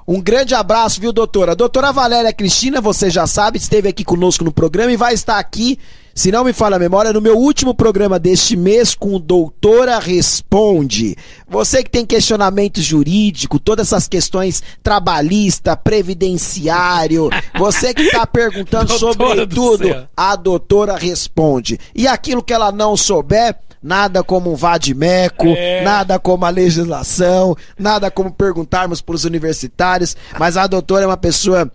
[0.09, 1.55] um grande abraço, viu, doutora?
[1.55, 5.79] Doutora Valéria Cristina, você já sabe, esteve aqui conosco no programa e vai estar aqui,
[6.19, 10.01] se não me falha a memória, no meu último programa deste mês com o Doutora
[10.01, 11.17] Responde.
[11.49, 19.47] Você que tem questionamento jurídico, todas essas questões trabalhista, previdenciário, você que está perguntando sobre
[19.47, 21.79] tudo, a doutora responde.
[21.95, 25.85] E aquilo que ela não souber, nada como um vadimeco, É.
[25.85, 30.17] nada como a legislação, nada como perguntarmos para os universitários.
[30.37, 31.71] Mas a doutora é uma pessoa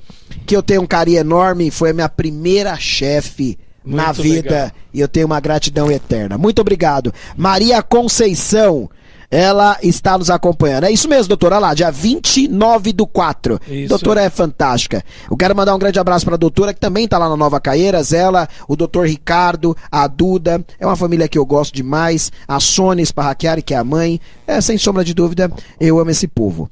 [0.45, 4.71] que eu tenho um carinho enorme, foi a minha primeira chefe na Muito vida legal.
[4.93, 6.37] e eu tenho uma gratidão eterna.
[6.37, 7.13] Muito obrigado.
[7.35, 8.89] Maria Conceição.
[9.31, 10.83] Ela está nos acompanhando.
[10.83, 11.55] É isso mesmo, doutora.
[11.55, 13.59] Olha lá, dia 29 do 4.
[13.67, 13.89] Isso.
[13.89, 15.03] Doutora é fantástica.
[15.27, 17.59] Eu quero mandar um grande abraço para a doutora, que também está lá na Nova
[17.59, 18.13] Caieiras.
[18.13, 20.63] Ela, o doutor Ricardo, a Duda.
[20.79, 22.31] É uma família que eu gosto demais.
[22.47, 24.21] A Sônia Esparraquiari, que é a mãe.
[24.45, 26.69] É, sem sombra de dúvida, eu amo esse povo.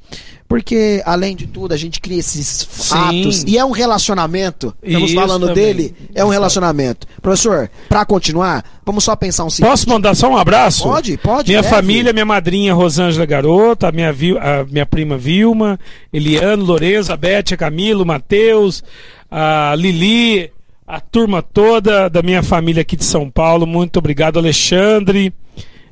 [0.52, 2.94] Porque, além de tudo, a gente cria esses Sim.
[2.94, 3.46] atos.
[3.48, 4.76] E é um relacionamento.
[4.84, 5.64] Estamos Isso falando também.
[5.64, 5.96] dele.
[6.14, 7.08] É um relacionamento.
[7.22, 9.70] Professor, para continuar, vamos só pensar um seguinte.
[9.70, 10.84] Posso mandar só um abraço?
[10.84, 11.74] Pode, pode, Minha deve.
[11.74, 15.80] família, minha madrinha Rosângela Garota, a minha, a minha prima Vilma,
[16.12, 18.84] Eliano, Lourenço, a Bete, a Camilo, Matheus,
[19.32, 20.52] a Lili,
[20.86, 23.66] a turma toda da minha família aqui de São Paulo.
[23.66, 25.34] Muito obrigado, Alexandre.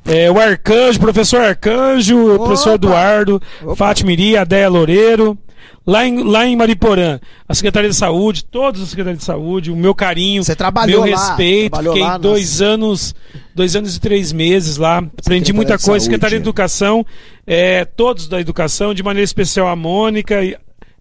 [0.04, 2.44] É, o Arcanjo, professor Arcanjo, o Opa!
[2.44, 3.76] professor Eduardo, Opa!
[3.76, 5.38] Fátima Iri, a Déia Loureiro.
[5.86, 9.76] Lá em, lá em Mariporã, a Secretaria de Saúde, todos os secretários de saúde, o
[9.76, 13.14] meu carinho, Você trabalhou meu lá, respeito, trabalhou fiquei lá dois anos,
[13.54, 16.04] dois anos e três meses lá, aprendi muita coisa, Saúde.
[16.04, 17.04] Secretaria de Educação,
[17.46, 20.36] é, todos da educação, de maneira especial a Mônica,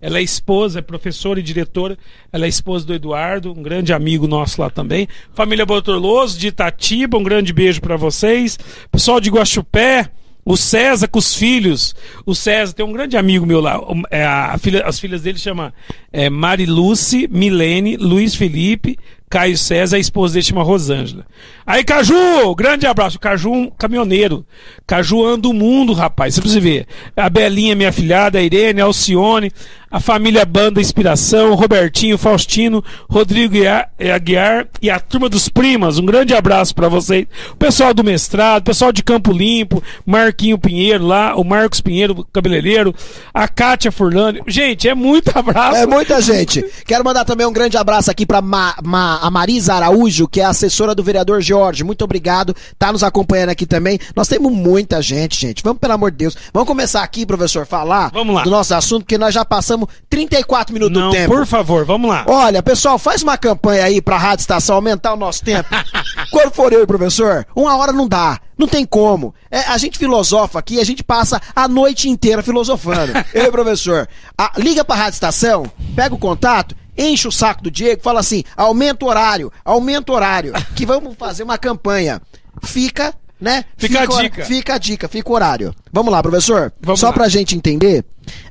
[0.02, 1.98] ela é esposa, é professora e diretora,
[2.32, 5.08] ela é esposa do Eduardo, um grande amigo nosso lá também.
[5.34, 8.58] Família Bortoloso, de Itatiba, um grande beijo pra vocês.
[8.92, 10.10] Pessoal de Guaxupé,
[10.46, 11.94] o César com os filhos.
[12.26, 13.80] O César tem um grande amigo meu lá.
[14.10, 14.26] é,
[14.58, 15.74] filha- as filhas dele chama
[16.12, 18.98] é, Mariluce, Milene, Luiz Felipe,
[19.30, 21.26] Caio César, a esposa dele chama Rosângela.
[21.66, 23.20] Aí, Caju, grande abraço.
[23.20, 24.44] Caju, um caminhoneiro.
[24.88, 26.34] Caju anda o mundo, rapaz.
[26.34, 26.88] Você precisa ver.
[27.16, 29.52] A Belinha, minha filhada, a Irene, a Alcione,
[29.92, 36.00] a família Banda Inspiração, Robertinho, Faustino, Rodrigo Ia- Aguiar e a turma dos primas.
[36.00, 37.28] Um grande abraço pra vocês.
[37.52, 42.26] O pessoal do mestrado, o pessoal de Campo Limpo, Marquinho Pinheiro lá, o Marcos Pinheiro,
[42.34, 42.96] cabeleireiro,
[43.32, 44.42] a Kátia Furlani.
[44.48, 45.78] Gente, é muito abraço.
[45.78, 46.66] É muita gente.
[46.88, 50.46] Quero mandar também um grande abraço aqui pra Ma- Ma- a Marisa Araújo, que é
[50.46, 51.84] assessora do vereador Jorge.
[51.84, 52.56] Muito obrigado.
[52.78, 54.00] Tá nos acompanhando aqui também.
[54.16, 55.64] Nós temos muita gente, gente.
[55.64, 56.36] Vamos, pelo amor de Deus.
[56.54, 58.44] Vamos começar aqui, professor, falar Vamos lá.
[58.44, 61.34] do nosso assunto, porque nós já passamos 34 minutos Não, do tempo.
[61.34, 62.26] por favor, vamos lá.
[62.28, 65.70] Olha, pessoal, faz uma campanha aí pra Rádio Estação aumentar o nosso tempo.
[66.32, 68.40] Quando for eu e professor, uma hora não dá.
[68.58, 69.34] Não tem como.
[69.50, 73.14] É, a gente filosofa aqui, a gente passa a noite inteira filosofando.
[73.34, 74.08] eu e professor.
[74.38, 78.44] Ah, liga pra Rádio Estação, pega o contato, enche o saco do Diego, fala assim:
[78.56, 82.22] aumenta o horário, aumenta o horário, que vamos fazer uma campanha.
[82.64, 83.66] Fica, né?
[83.78, 84.46] Fica a o hora- dica.
[84.46, 85.74] Fica a dica, fica o horário.
[85.92, 86.72] Vamos lá, professor.
[86.82, 87.14] Vamos Só lá.
[87.14, 88.04] pra gente entender.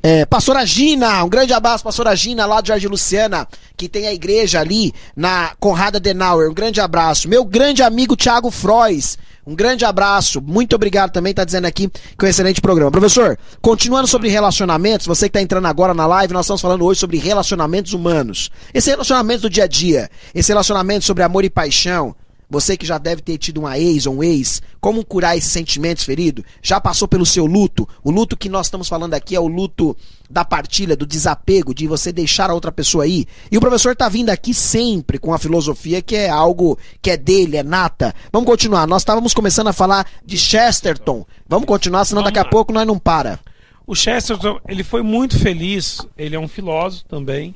[0.03, 3.47] É, pastora Gina, um grande abraço, pastora Gina, lá do Jardim Luciana,
[3.77, 6.51] que tem a igreja ali na Conrada Denauer.
[6.51, 7.29] Um grande abraço.
[7.29, 9.17] Meu grande amigo Thiago Frois.
[9.47, 12.91] Um grande abraço, muito obrigado também, tá dizendo aqui que é um excelente programa.
[12.91, 17.01] Professor, continuando sobre relacionamentos, você que tá entrando agora na live, nós estamos falando hoje
[17.01, 18.51] sobre relacionamentos humanos.
[18.75, 22.15] Esse relacionamento do dia a dia, esse relacionamento sobre amor e paixão,
[22.51, 26.05] você que já deve ter tido uma ex ou um ex, como curar esses sentimentos
[26.05, 26.45] feridos?
[26.63, 27.87] Já passou pelo seu luto?
[28.03, 29.97] O luto que nós estamos falando aqui é o luto
[30.31, 33.27] da partilha, do desapego, de você deixar a outra pessoa aí.
[33.51, 37.17] E o professor tá vindo aqui sempre com a filosofia que é algo que é
[37.17, 38.15] dele, é nata.
[38.33, 38.87] Vamos continuar.
[38.87, 41.27] Nós estávamos começando a falar de Chesterton.
[41.47, 43.39] Vamos continuar, senão daqui a pouco nós não para.
[43.87, 47.55] O Chesterton, ele foi muito feliz, ele é um filósofo também,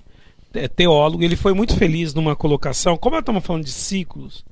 [0.54, 4.42] é teólogo, ele foi muito feliz numa colocação, como nós estamos falando de ciclos,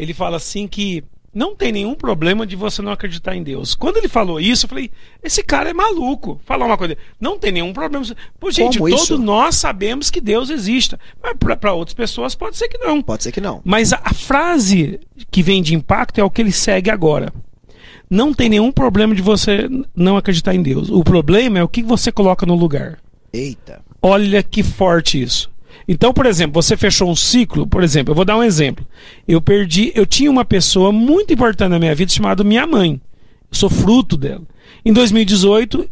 [0.00, 3.74] ele fala assim que não tem nenhum problema de você não acreditar em Deus.
[3.76, 4.90] Quando ele falou isso, eu falei,
[5.22, 6.40] esse cara é maluco.
[6.44, 8.04] Falar uma coisa, não tem nenhum problema.
[8.40, 9.18] Pô, gente, Como todos isso?
[9.18, 13.00] nós sabemos que Deus existe, mas para outras pessoas pode ser que não.
[13.00, 13.60] Pode ser que não.
[13.64, 14.98] Mas a, a frase
[15.30, 17.32] que vem de impacto é o que ele segue agora.
[18.10, 20.90] não tem nenhum problema de você não acreditar em Deus.
[20.90, 22.98] O problema é o que você coloca no lugar.
[23.32, 23.80] Eita.
[24.02, 25.48] Olha que forte isso.
[25.88, 28.86] Então, por exemplo, você fechou um ciclo, por exemplo, eu vou dar um exemplo.
[29.26, 33.00] Eu perdi, eu tinha uma pessoa muito importante na minha vida chamada minha mãe.
[33.50, 34.42] Eu sou fruto dela.
[34.84, 35.88] Em 2018,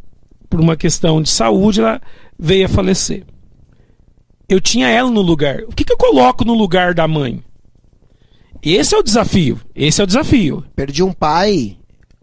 [0.48, 2.00] por uma questão de saúde, ela
[2.38, 3.24] veio a falecer.
[4.48, 5.62] Eu tinha ela no lugar.
[5.64, 7.42] O que, que eu coloco no lugar da mãe?
[8.62, 9.60] Esse é o desafio.
[9.74, 10.64] Esse é o desafio.
[10.74, 11.76] Perdi um pai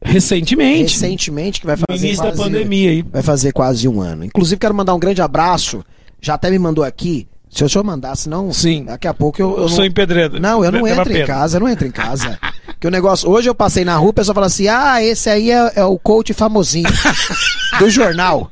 [0.03, 0.93] Recentemente.
[0.93, 3.01] recentemente que vai No fazer início da quase- pandemia aí.
[3.03, 4.23] Vai fazer quase um ano.
[4.25, 5.83] Inclusive, quero mandar um grande abraço.
[6.21, 7.27] Já até me mandou aqui.
[7.55, 8.51] Se o senhor mandar, senão.
[8.51, 8.83] Sim.
[8.83, 9.55] Daqui a pouco eu.
[9.55, 10.41] eu Eu sou em pedreiro.
[10.41, 12.37] Não, eu não Leva entro em casa, eu não entro em casa.
[12.81, 13.29] que o negócio.
[13.29, 15.97] Hoje eu passei na rua, o pessoal fala assim: ah, esse aí é, é o
[15.97, 16.89] coach famosinho
[17.79, 18.51] do jornal,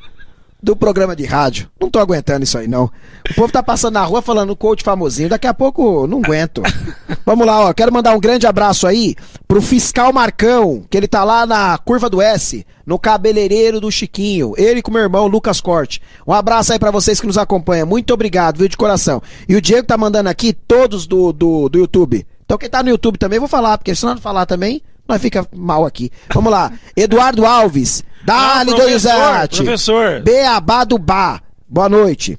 [0.63, 1.69] do programa de rádio.
[1.79, 2.85] Não tô aguentando isso aí, não.
[3.29, 5.27] O povo tá passando na rua falando coach famosinho.
[5.27, 6.63] Daqui a pouco não aguento.
[7.25, 7.73] Vamos lá, ó.
[7.73, 9.13] Quero mandar um grande abraço aí
[9.45, 14.53] pro fiscal Marcão, que ele tá lá na curva do S, no cabeleireiro do Chiquinho.
[14.57, 16.01] Ele com meu irmão Lucas Corte.
[16.25, 17.85] Um abraço aí pra vocês que nos acompanham.
[17.85, 19.21] Muito obrigado, viu, de coração.
[19.49, 22.25] E o Diego tá mandando aqui todos do, do, do YouTube.
[22.45, 25.45] Então quem tá no YouTube também, vou falar, porque se não falar também, nós fica
[25.53, 26.09] mal aqui.
[26.33, 26.71] Vamos lá.
[26.95, 28.01] Eduardo Alves.
[28.23, 29.57] Dali, Ah, Donizete.
[29.63, 30.21] professor.
[30.21, 31.41] Beabá do Bar.
[31.67, 32.37] Boa noite.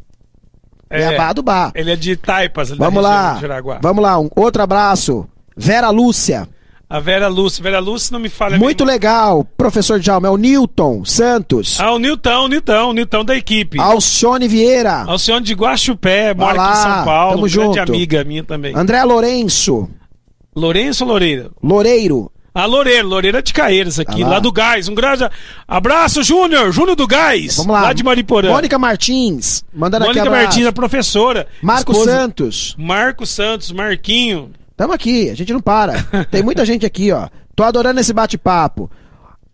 [0.89, 1.73] É, Beabá do Bar.
[1.75, 3.39] Ele é de Taipas, Vamos lá.
[3.83, 4.19] Vamos lá.
[4.19, 5.27] Um outro abraço.
[5.57, 6.49] Vera Lúcia.
[6.89, 7.63] A Vera Lúcia.
[7.63, 8.57] Vera Lúcia não me fala.
[8.57, 9.45] Muito legal.
[9.57, 10.29] Professor Djalma.
[10.29, 11.81] É o Newton Santos.
[11.81, 13.81] Ah, o Nilton, o Nilton, o Nilton da equipe.
[13.81, 15.03] Alcione Vieira.
[15.07, 17.31] Alcione de Guaxupé, mora aqui em São Paulo.
[17.37, 17.93] tamo grande junto.
[17.93, 18.77] amiga minha também.
[18.77, 19.89] André Lourenço.
[20.55, 21.51] Lourenço ou Loureira?
[21.63, 22.31] Loureiro.
[22.55, 24.33] Ah, Loureira, Loureira de Caeiras aqui, Ah lá.
[24.35, 24.89] lá do Gás.
[24.89, 25.29] Um grande
[25.67, 27.57] abraço, Júnior, Júnior do Gás.
[27.57, 27.83] Vamos lá.
[27.83, 28.49] Lá de Mariporã.
[28.51, 29.65] Mônica Martins.
[29.75, 30.47] Mandando Mônica aqui abraço.
[30.47, 31.49] Martins, a professora.
[31.61, 32.75] Marcos esposa- Santos.
[32.79, 34.53] Marcos Santos, Marquinho.
[34.77, 36.01] Tamo aqui, a gente não para.
[36.31, 37.29] Tem muita gente aqui, ó.
[37.57, 38.89] Tô adorando esse bate-papo.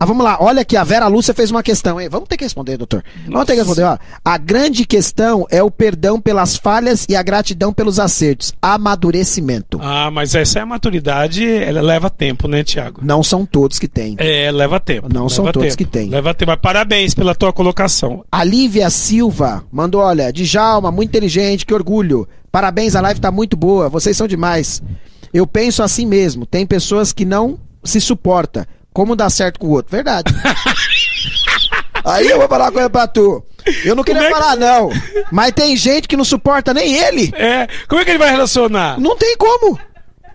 [0.03, 2.09] Ah, vamos lá, olha aqui, a Vera Lúcia fez uma questão, hein?
[2.09, 3.05] Vamos ter que responder, doutor.
[3.27, 3.99] Vamos ter que responder, ó.
[4.25, 8.55] A grande questão é o perdão pelas falhas e a gratidão pelos acertos.
[8.63, 9.79] Amadurecimento.
[9.83, 13.03] Ah, mas essa é a maturidade, ela leva tempo, né, Tiago?
[13.05, 14.15] Não são todos que têm.
[14.17, 15.07] É, leva tempo.
[15.13, 15.77] Não leva são todos tempo.
[15.77, 16.09] que têm.
[16.09, 16.51] Leva tempo.
[16.51, 18.25] Mas parabéns pela tua colocação.
[18.33, 22.27] A Lívia Silva mandou, olha, Djalma, muito inteligente, que orgulho.
[22.51, 24.83] Parabéns, a live tá muito boa, vocês são demais.
[25.31, 28.67] Eu penso assim mesmo, tem pessoas que não se suporta.
[28.93, 29.91] Como dar certo com o outro?
[29.93, 30.33] Verdade.
[32.05, 33.43] Aí eu vou falar uma coisa pra tu.
[33.85, 34.91] Eu não queria é que- falar, não.
[35.31, 37.31] Mas tem gente que não suporta nem ele.
[37.37, 38.99] É, como é que ele vai relacionar?
[38.99, 39.79] Não tem como.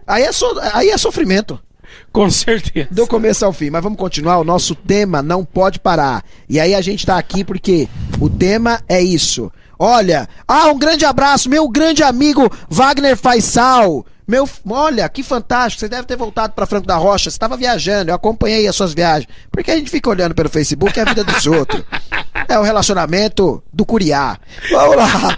[0.05, 1.59] Aí é, so- aí é sofrimento.
[2.11, 2.87] Com certeza.
[2.91, 3.69] Do começo ao fim.
[3.69, 4.37] Mas vamos continuar.
[4.37, 6.23] O nosso tema não pode parar.
[6.47, 7.89] E aí a gente tá aqui porque
[8.21, 9.51] o tema é isso.
[9.77, 14.05] Olha, ah, um grande abraço, meu grande amigo Wagner Faisal.
[14.27, 15.79] Meu, olha, que fantástico.
[15.81, 17.29] Você deve ter voltado para Franco da Rocha.
[17.29, 19.27] Você estava viajando, eu acompanhei as suas viagens.
[19.51, 21.83] Porque a gente fica olhando pelo Facebook é a vida dos outros.
[22.47, 24.37] É o relacionamento do Curiá.
[24.71, 25.37] Vamos lá.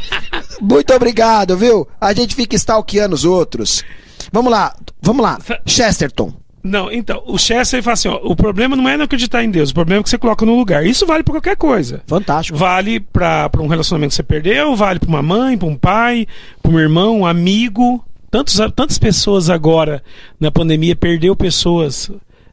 [0.61, 1.87] Muito obrigado, viu?
[1.99, 3.83] A gente fica stalkeando os outros.
[4.31, 5.37] Vamos lá, vamos lá.
[5.65, 6.33] Chesterton.
[6.63, 9.69] Não, então, o Chester fala assim: ó, o problema não é não acreditar em Deus,
[9.69, 10.85] o problema é que você coloca no lugar.
[10.85, 12.01] Isso vale pra qualquer coisa.
[12.07, 12.57] Fantástico.
[12.57, 16.27] Vale pra pra um relacionamento que você perdeu, vale pra uma mãe, pra um pai,
[16.61, 18.03] pra um irmão, um amigo.
[18.29, 20.03] Tantos, tantas pessoas agora
[20.39, 22.11] na pandemia perdeu pessoas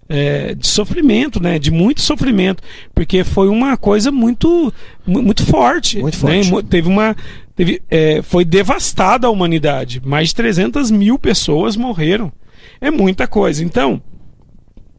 [0.09, 1.59] é, de sofrimento, né?
[1.59, 2.63] De muito sofrimento,
[2.95, 4.73] porque foi uma coisa muito
[5.07, 5.99] mu- muito forte.
[6.01, 6.35] Muito né?
[6.43, 6.51] forte.
[6.51, 7.17] Mu- Teve uma
[7.57, 10.01] teve, é, foi devastada a humanidade.
[10.05, 12.33] Mais de 300 mil pessoas morreram.
[12.81, 13.65] É muita coisa.
[13.65, 14.01] Então,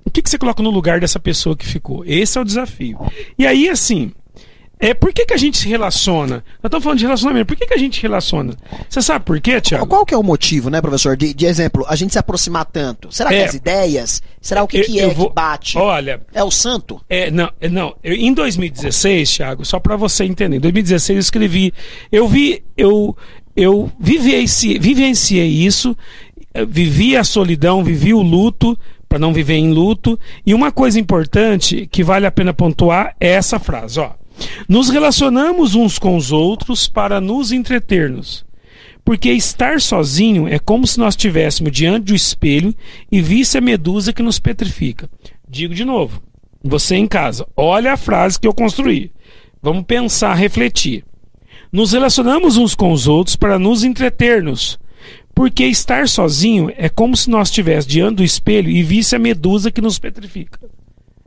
[0.04, 2.04] o que, que você coloca no lugar dessa pessoa que ficou?
[2.06, 2.98] Esse é o desafio.
[3.38, 4.12] E aí, assim,
[4.80, 6.36] é, por que, que a gente se relaciona?
[6.62, 7.46] Nós estamos falando de relacionamento.
[7.48, 8.54] Por que, que a gente se relaciona?
[8.90, 9.88] Você sabe por quê, Tiago?
[9.88, 11.16] Qual que é o motivo, né, professor?
[11.16, 13.12] De, de exemplo, a gente se aproximar tanto.
[13.12, 13.46] Será que É.
[13.46, 14.22] as ideias?
[14.42, 15.78] Será o que, que é que bate?
[15.78, 17.02] Olha, É o santo?
[17.10, 17.96] É, não, é, não.
[18.04, 21.74] Eu, em 2016, Thiago, só para você entender, em 2016 eu escrevi,
[22.12, 23.16] eu vi, eu,
[23.56, 25.98] eu vivenciei, vivenciei isso,
[26.68, 30.20] vivi a solidão, vivi o luto, para não viver em luto.
[30.46, 34.12] E uma coisa importante que vale a pena pontuar é essa frase, ó.
[34.68, 38.46] Nos relacionamos uns com os outros para nos entretermos.
[39.04, 42.74] Porque estar sozinho é como se nós estivéssemos diante do espelho
[43.12, 45.08] e visse a medusa que nos petrifica.
[45.48, 46.22] Digo de novo,
[46.64, 49.12] você em casa, olha a frase que eu construí.
[49.62, 51.06] Vamos pensar, refletir.
[51.72, 54.80] Nos relacionamos uns com os outros para nos entretermos.
[55.36, 59.70] Porque estar sozinho é como se nós estivéssemos diante do espelho e visse a medusa
[59.70, 60.60] que nos petrifica.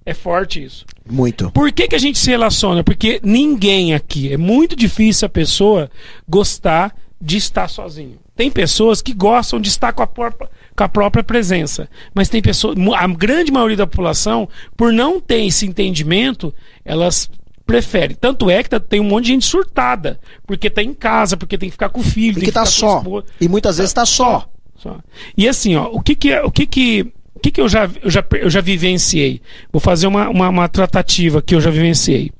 [0.09, 0.87] É forte isso.
[1.07, 1.51] Muito.
[1.51, 2.83] Por que, que a gente se relaciona?
[2.83, 5.91] Porque ninguém aqui, é muito difícil a pessoa
[6.27, 8.19] gostar de estar sozinho.
[8.35, 11.91] Tem pessoas que gostam de estar com a, própria, com a própria presença.
[12.15, 16.55] Mas tem pessoas, a grande maioria da população, por não ter esse entendimento,
[16.87, 17.29] elas
[17.67, 18.17] preferem.
[18.19, 21.59] Tanto é que tá, tem um monte de gente surtada, porque tá em casa, porque
[21.59, 23.05] tem que ficar com o filho, porque tá só.
[23.39, 24.49] E muitas vezes tá só.
[24.75, 25.01] só.
[25.37, 27.89] E assim, ó, o que que é, o que que o que, que eu, já,
[28.03, 29.41] eu, já, eu já vivenciei?
[29.73, 32.33] Vou fazer uma, uma, uma tratativa que eu já vivenciei.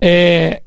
[0.00, 0.62] É,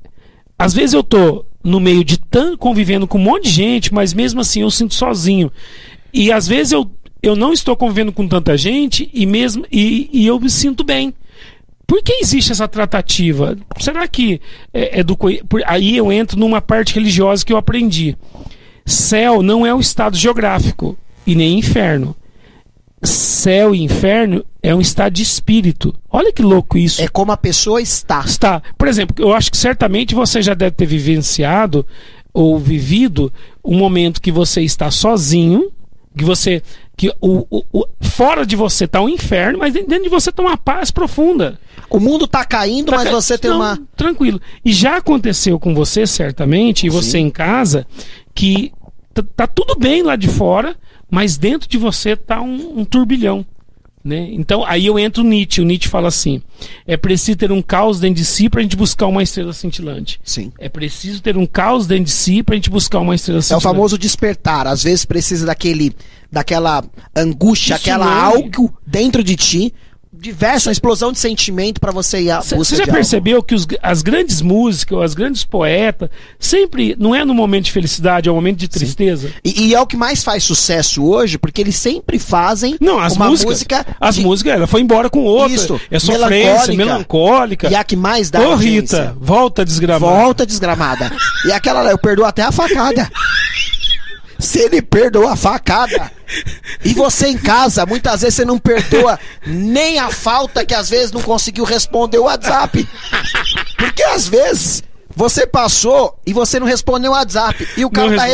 [0.57, 4.13] às vezes eu tô no meio de tanto convivendo com um monte de gente, mas
[4.13, 5.51] mesmo assim eu sinto sozinho.
[6.13, 6.89] E às vezes eu,
[7.21, 11.13] eu não estou convivendo com tanta gente e mesmo e, e eu me sinto bem.
[11.85, 13.57] Por que existe essa tratativa?
[13.77, 14.39] Será que
[14.73, 15.17] é, é do
[15.65, 18.15] aí eu entro numa parte religiosa que eu aprendi.
[18.85, 20.97] Céu não é um estado geográfico
[21.27, 22.15] e nem inferno
[23.03, 25.93] céu e inferno é um estado de espírito.
[26.09, 27.01] Olha que louco isso.
[27.01, 28.21] É como a pessoa está.
[28.25, 28.61] Está.
[28.77, 31.85] Por exemplo, eu acho que certamente você já deve ter vivenciado
[32.33, 33.31] ou vivido
[33.63, 35.71] um momento que você está sozinho,
[36.17, 36.61] que você
[36.97, 40.43] que o, o, o fora de você está um inferno, mas dentro de você está
[40.43, 41.57] uma paz profunda.
[41.89, 43.11] O mundo está caindo, tá mas ca...
[43.11, 44.41] você tem Não, uma tranquilo.
[44.65, 47.19] E já aconteceu com você certamente, e você Sim.
[47.19, 47.87] em casa,
[48.35, 48.73] que
[49.35, 50.75] tá tudo bem lá de fora,
[51.09, 53.45] mas dentro de você está um, um, turbilhão.
[54.03, 54.29] Né?
[54.31, 55.61] Então aí eu entro Nietzsche.
[55.61, 56.41] O Nietzsche fala assim:
[56.87, 60.19] é preciso ter um caos dentro de si para a gente buscar uma estrela cintilante.
[60.23, 60.53] Sim.
[60.57, 63.65] É preciso ter um caos dentro de si para a gente buscar uma estrela cintilante.
[63.65, 64.67] É o famoso despertar.
[64.67, 65.93] Às vezes precisa daquele,
[66.31, 66.83] daquela
[67.15, 69.73] angústia, Isso aquela algo dentro de ti
[70.19, 73.47] diversa, uma explosão de sentimento para você ir à Você já percebeu algo.
[73.47, 78.27] que os, as grandes músicas, as grandes poetas, sempre não é no momento de felicidade,
[78.27, 79.31] é o momento de tristeza?
[79.43, 83.15] E, e, é o que mais faz sucesso hoje, porque eles sempre fazem não, as
[83.15, 83.85] uma músicas, música.
[83.99, 84.21] As de...
[84.21, 85.55] músicas, ela foi embora com outra.
[85.55, 86.85] Isso, é sofrência, melancólica.
[86.85, 87.69] melancólica.
[87.69, 88.41] E a que mais dá.
[88.41, 90.13] Ô, Rita, volta desgramada.
[90.13, 91.11] Volta desgramada.
[91.45, 93.09] e aquela, eu perdoo até a facada.
[94.49, 96.11] Se ele perdoou a facada.
[96.83, 101.11] E você em casa, muitas vezes você não perdoa nem a falta que às vezes
[101.11, 102.87] não conseguiu responder o WhatsApp.
[103.77, 104.81] Porque às vezes
[105.15, 107.67] você passou e você não respondeu o WhatsApp.
[107.77, 108.25] E o cara tá,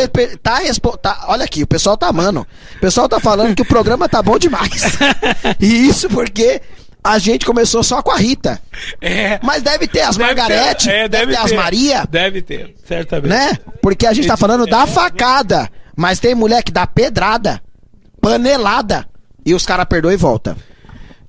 [0.42, 2.46] tá, tá, Olha aqui, o pessoal tá amando.
[2.76, 4.84] O pessoal tá falando que o programa tá bom demais.
[5.60, 6.62] E isso porque
[7.04, 8.58] a gente começou só com a Rita.
[9.02, 9.38] É.
[9.42, 12.06] Mas deve ter as Margarete, é, deve, deve, ter, as Maria.
[12.08, 13.28] Deve ter, certamente.
[13.28, 13.58] Né?
[13.82, 15.70] Porque a gente tá falando da facada.
[15.96, 17.62] Mas tem mulher que dá pedrada,
[18.20, 19.08] panelada,
[19.44, 20.56] e os caras perdoam e volta.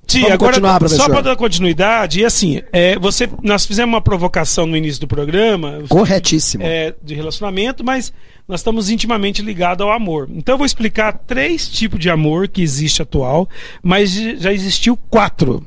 [0.08, 0.58] Tia, agora,
[0.88, 5.08] só para dar continuidade, e assim, é, você, nós fizemos uma provocação no início do
[5.08, 5.84] programa.
[5.90, 6.64] Corretíssimo.
[6.64, 8.14] É, de relacionamento, mas
[8.48, 10.30] nós estamos intimamente ligados ao amor.
[10.32, 13.50] Então eu vou explicar três tipos de amor que existe atual,
[13.84, 15.62] mas já existiu quatro.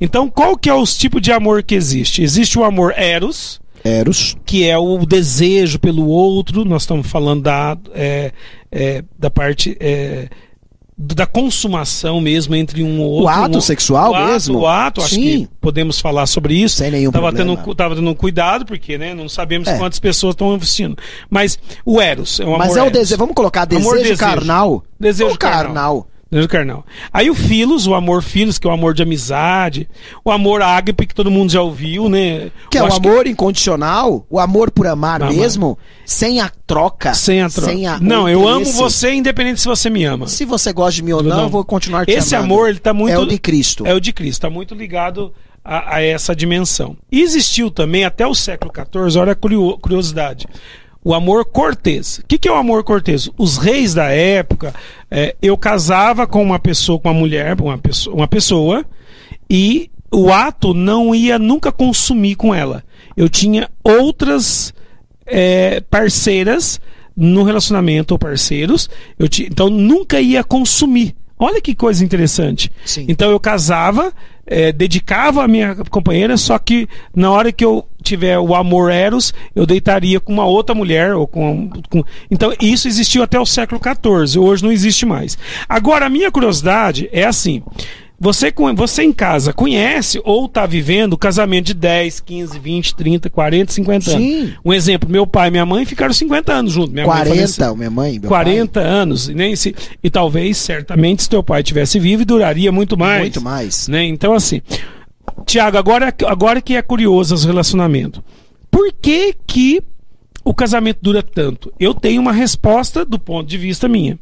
[0.00, 2.22] Então qual que é os tipos de amor que existe?
[2.22, 4.36] Existe o amor eros, Eros.
[4.44, 6.64] Que é o desejo pelo outro.
[6.64, 8.32] Nós estamos falando da, é,
[8.70, 9.76] é, da parte.
[9.80, 10.28] É,
[11.02, 13.24] da consumação mesmo entre um ou outro.
[13.24, 14.58] O ato um, sexual o mesmo?
[14.58, 15.22] o ato, acho Sim.
[15.22, 16.76] que podemos falar sobre isso.
[16.76, 17.56] Sem nenhum tava problema.
[17.56, 19.78] Tendo, tava tendo cuidado, porque né, não sabemos é.
[19.78, 20.98] quantas pessoas estão investindo.
[21.30, 24.18] Mas o Eros é um Mas é o desejo, vamos colocar desejo, desejo.
[24.18, 24.84] carnal.
[24.98, 25.64] Desejo carnal.
[25.64, 26.09] carnal.
[26.30, 26.86] Deus carnal.
[27.12, 29.88] Aí o Filos, o amor Filos, que é o amor de amizade,
[30.24, 32.52] o amor ágape, que todo mundo já ouviu, né?
[32.70, 33.30] Que é o amor que...
[33.30, 35.34] incondicional, o amor por amar amar.
[35.34, 35.76] mesmo,
[36.06, 37.14] sem a troca.
[37.14, 37.70] Sem a troca.
[37.70, 37.98] Sem a...
[37.98, 40.28] Não, eu amo você independente se você me ama.
[40.28, 41.42] Se você gosta de mim ou não, não.
[41.44, 42.54] eu vou continuar te Esse amando.
[42.54, 43.12] amor, ele tá muito...
[43.12, 43.84] É o de Cristo.
[43.84, 45.32] É o de Cristo, tá muito ligado
[45.64, 46.96] a, a essa dimensão.
[47.10, 50.46] E existiu também, até o século XIV, olha a curiosidade,
[51.02, 52.18] o amor cortês.
[52.18, 53.28] O que, que, é o amor cortês?
[53.38, 54.74] Os reis da época,
[55.10, 58.84] é, eu casava com uma pessoa, com uma mulher, uma pessoa, uma pessoa,
[59.48, 62.84] e o ato não ia nunca consumir com ela.
[63.16, 64.74] Eu tinha outras
[65.26, 66.80] é, parceiras
[67.16, 68.88] no relacionamento ou parceiros,
[69.18, 71.14] eu tinha, então nunca ia consumir.
[71.38, 72.70] Olha que coisa interessante.
[72.84, 73.06] Sim.
[73.08, 74.12] Então eu casava,
[74.46, 79.32] é, dedicava a minha companheira, só que na hora que eu tiver o amor eros,
[79.54, 82.04] eu deitaria com uma outra mulher ou com, com...
[82.30, 84.38] então isso existiu até o século XIV.
[84.38, 85.36] Hoje não existe mais.
[85.68, 87.62] Agora a minha curiosidade é assim.
[88.22, 93.72] Você, você em casa conhece ou está vivendo casamento de 10, 15, 20, 30, 40,
[93.72, 94.22] 50 anos.
[94.22, 94.52] Sim.
[94.62, 96.92] Um exemplo, meu pai e minha mãe ficaram 50 anos juntos.
[96.92, 97.34] Minha 40,
[97.68, 98.18] mãe minha mãe.
[98.18, 98.84] Meu 40 pai.
[98.86, 99.30] anos.
[99.30, 99.74] E, nem se,
[100.04, 103.22] e talvez, certamente, se teu pai tivesse vivo, duraria muito mais.
[103.22, 103.88] Muito mais.
[103.88, 104.04] Né?
[104.04, 104.60] Então, assim.
[105.44, 108.22] Tiago, agora, agora que é curioso os relacionamentos.
[108.70, 109.82] Por que, que
[110.44, 111.72] o casamento dura tanto?
[111.78, 114.18] Eu tenho uma resposta do ponto de vista minha.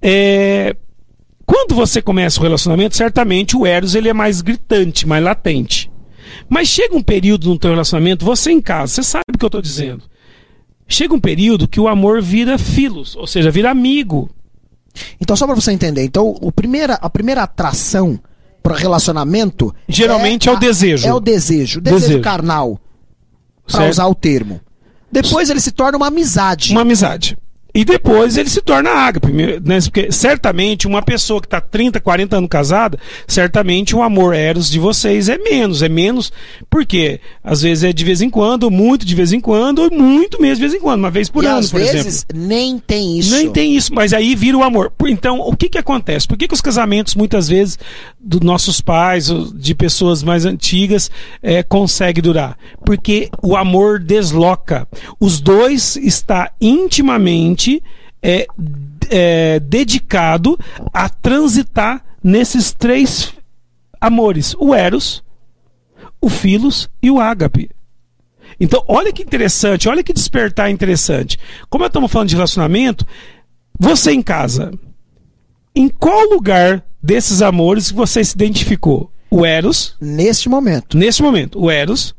[0.00, 0.76] É,
[1.44, 5.90] quando você começa o relacionamento, certamente o Eros ele é mais gritante, mais latente.
[6.48, 9.48] Mas chega um período no teu relacionamento, você em casa, você sabe o que eu
[9.48, 10.02] estou dizendo.
[10.88, 14.30] Chega um período que o amor vira filos, ou seja, vira amigo.
[15.20, 18.18] Então, só pra você entender, então, o primeira, a primeira atração
[18.68, 19.74] para relacionamento.
[19.88, 21.06] Geralmente é, é o a- desejo.
[21.08, 21.80] É o desejo.
[21.80, 22.20] Desejo, Desejo.
[22.22, 22.80] carnal.
[23.66, 23.90] Pra Certo.
[23.92, 24.60] usar o termo.
[25.10, 26.72] Depois ele se torna uma amizade.
[26.72, 27.36] uma amizade.
[27.76, 29.80] E depois ele se torna ágape, né?
[29.82, 32.98] Porque certamente uma pessoa que está 30, 40 anos casada,
[33.28, 36.32] certamente o amor eros de vocês é menos, é menos,
[36.70, 40.40] porque às vezes é de vez em quando, muito de vez em quando, ou muito
[40.40, 42.24] mesmo de vez em quando, uma vez por e ano, às por vezes exemplo.
[42.34, 43.34] nem tem isso.
[43.34, 44.90] Nem tem isso, mas aí vira o amor.
[45.06, 46.26] Então, o que que acontece?
[46.26, 47.78] Por que, que os casamentos, muitas vezes,
[48.18, 51.10] dos nossos pais, de pessoas mais antigas,
[51.42, 52.56] é, conseguem durar?
[52.86, 54.88] Porque o amor desloca.
[55.20, 57.65] Os dois está intimamente
[58.22, 58.46] é,
[59.10, 60.58] é, dedicado
[60.92, 63.32] a transitar nesses três
[64.00, 65.22] amores: o Eros,
[66.20, 67.70] o Filos e o Ágape.
[68.58, 71.38] Então, olha que interessante, olha que despertar interessante.
[71.68, 73.04] Como estamos falando de relacionamento,
[73.78, 74.72] você em casa,
[75.74, 79.10] em qual lugar desses amores você se identificou?
[79.30, 80.96] O Eros, Neste momento.
[80.96, 82.14] nesse momento, o Eros,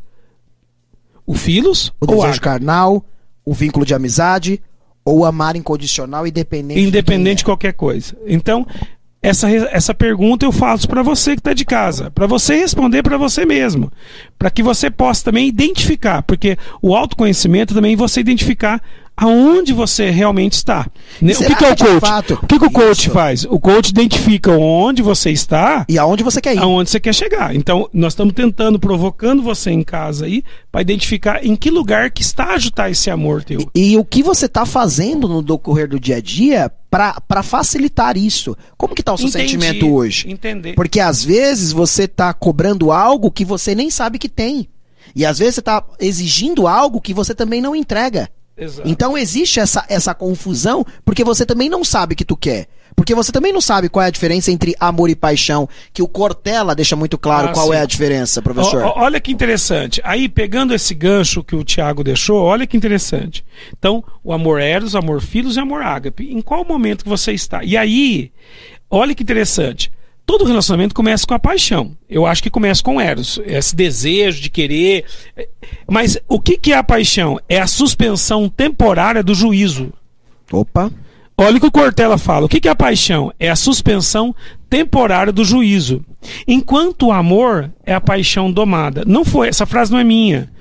[1.25, 2.39] o Filos O desejo Ágape?
[2.41, 3.03] carnal,
[3.43, 4.61] o vínculo de amizade,
[5.07, 6.81] ou amar incondicional, independente.
[6.81, 7.45] de Independente de é.
[7.45, 8.13] qualquer coisa.
[8.27, 8.67] Então,
[9.21, 13.17] essa, essa pergunta eu faço para você que está de casa, para você responder para
[13.17, 13.89] você mesmo,
[14.37, 18.81] para que você possa também identificar, porque o autoconhecimento também é você identificar
[19.17, 20.85] aonde você realmente está.
[21.21, 21.31] Né?
[21.31, 21.99] O será que, que é o coach?
[21.99, 23.43] fato, o que, que o coach isso- faz?
[23.45, 26.59] O coach identifica onde você está E aonde você quer ir.
[26.59, 27.55] aonde você quer chegar.
[27.55, 32.21] Então, nós estamos tentando, provocando você em casa aí, para identificar em que lugar que
[32.21, 33.67] está a ajudar esse amor teu.
[33.73, 38.55] E o que você tá fazendo no decorrer do dia a dia pra facilitar isso?
[38.77, 39.49] Como que tá o seu Entendi.
[39.51, 40.29] sentimento hoje?
[40.29, 40.73] Entender.
[40.75, 44.67] Porque às vezes você tá cobrando algo que você nem sabe que tem.
[45.15, 48.29] E às vezes você tá exigindo algo que você também não entrega.
[48.57, 48.87] Exato.
[48.89, 52.67] Então existe essa, essa confusão porque você também não sabe o que tu quer.
[52.95, 56.07] Porque você também não sabe qual é a diferença entre amor e paixão, que o
[56.07, 57.75] Cortella deixa muito claro Ah, qual sim.
[57.75, 58.81] é a diferença, professor.
[58.81, 60.01] Ó, olha que interessante.
[60.03, 63.45] Aí, pegando esse gancho que o Tiago deixou, olha que interessante.
[63.77, 66.33] Então, o amor eros, o amor filhos e o amor ágape.
[66.33, 67.63] Em qual momento que você está?
[67.63, 68.31] E aí,
[68.89, 69.91] olha que interessante.
[70.27, 71.93] Todo relacionamento começa com a paixão.
[72.09, 75.05] Eu acho que começa com eros, esse desejo de querer.
[75.89, 77.39] Mas o que, que é a paixão?
[77.47, 79.93] É a suspensão temporária do juízo.
[80.51, 80.91] Opa.
[81.37, 82.45] Olha o que o Cortella fala.
[82.45, 83.31] O que que é a paixão?
[83.39, 84.35] É a suspensão
[84.69, 86.03] temporária do juízo.
[86.45, 89.03] Enquanto o amor é a paixão domada.
[89.07, 90.51] Não foi, essa frase não é minha.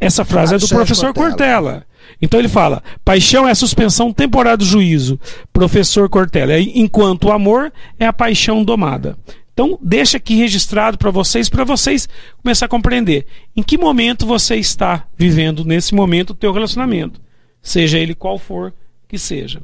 [0.00, 1.30] Essa frase Ah, é do professor Cortella.
[1.30, 1.87] Cortella.
[2.20, 5.18] Então ele fala: paixão é a suspensão temporária do juízo.
[5.52, 6.58] Professor Cortella.
[6.58, 9.16] Enquanto o amor é a paixão domada.
[9.58, 12.08] Então, deixa aqui registrado para vocês, para vocês
[12.40, 17.20] começar a compreender em que momento você está vivendo nesse momento o teu relacionamento,
[17.60, 18.72] seja ele qual for
[19.08, 19.60] que seja.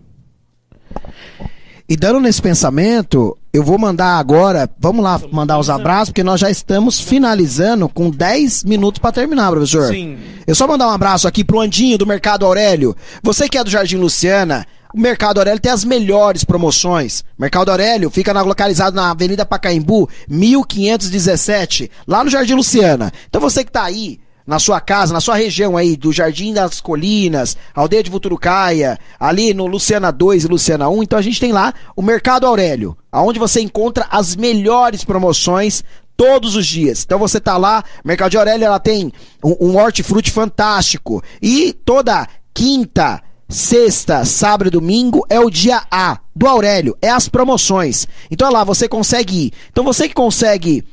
[1.87, 6.41] E dando nesse pensamento, eu vou mandar agora, vamos lá mandar os abraços, porque nós
[6.41, 9.89] já estamos finalizando com 10 minutos para terminar, professor.
[9.93, 10.17] Sim.
[10.47, 12.97] Eu só mandar um abraço aqui pro Andinho do Mercado Aurélio.
[13.23, 17.23] Você que é do Jardim Luciana, o Mercado Aurélio tem as melhores promoções.
[17.39, 23.13] Mercado Aurélio fica na- localizado na Avenida Pacaembu, 1517, lá no Jardim Luciana.
[23.29, 26.81] Então você que tá aí, na sua casa, na sua região aí, do Jardim das
[26.81, 31.53] Colinas, Aldeia de Vuturucaia, ali no Luciana 2 e Luciana 1, então a gente tem
[31.53, 35.83] lá o Mercado Aurélio, aonde você encontra as melhores promoções
[36.17, 37.03] todos os dias.
[37.05, 41.23] Então você tá lá, Mercado de Aurélio, ela tem um, um hortifruti fantástico.
[41.41, 47.29] E toda quinta, sexta, sábado e domingo é o dia A do Aurélio, é as
[47.29, 48.07] promoções.
[48.31, 49.53] Então lá, você consegue ir.
[49.71, 50.85] Então você que consegue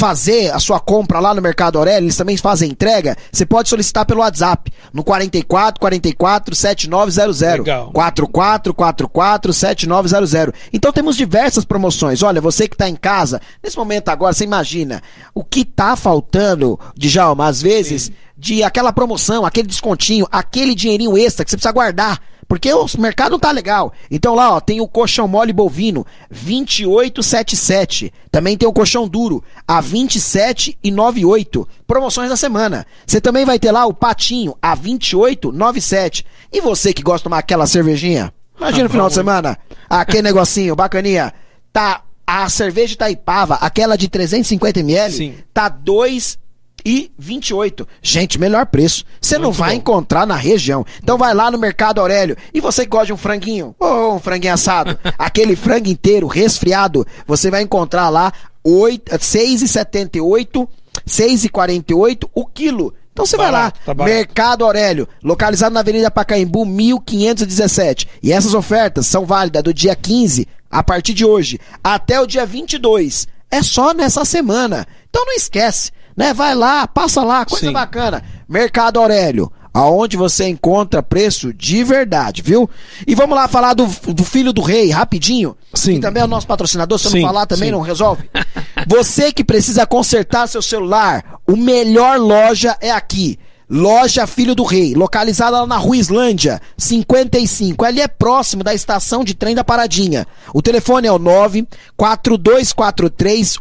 [0.00, 4.06] fazer a sua compra lá no Mercado Aurélio, eles também fazem entrega, você pode solicitar
[4.06, 7.58] pelo WhatsApp, no 44 44 7900.
[7.58, 7.90] Legal.
[7.92, 10.58] 4444 7900.
[10.72, 12.22] Então temos diversas promoções.
[12.22, 15.02] Olha, você que tá em casa, nesse momento agora, você imagina
[15.34, 21.44] o que tá faltando, Djalma, às vezes, de aquela promoção, aquele descontinho, aquele dinheirinho extra
[21.44, 22.18] que você precisa guardar.
[22.50, 23.92] Porque o mercado não tá legal.
[24.10, 28.12] Então lá, ó, tem o colchão mole bovino, 2877.
[28.28, 31.64] Também tem o colchão duro, a 27,98.
[31.86, 32.84] Promoções da semana.
[33.06, 36.24] Você também vai ter lá o patinho, a 28,97.
[36.52, 38.34] E você que gosta de tomar aquela cervejinha?
[38.58, 39.56] Imagina no final de semana,
[39.88, 41.32] aquele negocinho, bacaninha.
[41.72, 45.36] Tá, a cerveja Itaipava, aquela de 350ml, Sim.
[45.54, 46.36] tá 2
[46.84, 47.86] e 28.
[48.02, 49.04] Gente, melhor preço.
[49.20, 49.76] Você não vai bom.
[49.76, 50.84] encontrar na região.
[51.02, 52.36] Então vai lá no Mercado Aurélio.
[52.52, 57.06] E você que gosta de um franguinho, ou um franguinho assado, aquele frango inteiro, resfriado,
[57.26, 58.32] você vai encontrar lá
[58.64, 60.68] 8, 6,78,
[61.06, 62.94] 6,48 o quilo.
[63.12, 63.94] Então você vai lá, tá.
[63.94, 68.08] Mercado Aurélio, localizado na Avenida Pacaembu, 1517.
[68.22, 72.46] E essas ofertas são válidas do dia 15, a partir de hoje, até o dia
[72.46, 73.26] 22.
[73.50, 74.86] É só nessa semana.
[75.08, 76.34] Então não esquece, né?
[76.34, 77.72] Vai lá, passa lá, coisa Sim.
[77.72, 78.22] bacana.
[78.48, 82.68] Mercado Aurélio, aonde você encontra preço de verdade, viu?
[83.06, 85.56] E vamos lá falar do, do Filho do Rei, rapidinho.
[85.74, 85.94] Sim.
[85.94, 87.72] Que também é o nosso patrocinador, se eu não falar também sim.
[87.72, 88.28] não resolve.
[88.86, 93.38] Você que precisa consertar seu celular, o melhor loja é aqui.
[93.72, 97.84] Loja Filho do Rei, localizada lá na Rua Islândia, 55.
[97.84, 100.26] Ali é próximo da estação de trem da Paradinha.
[100.52, 103.58] O telefone é o 94243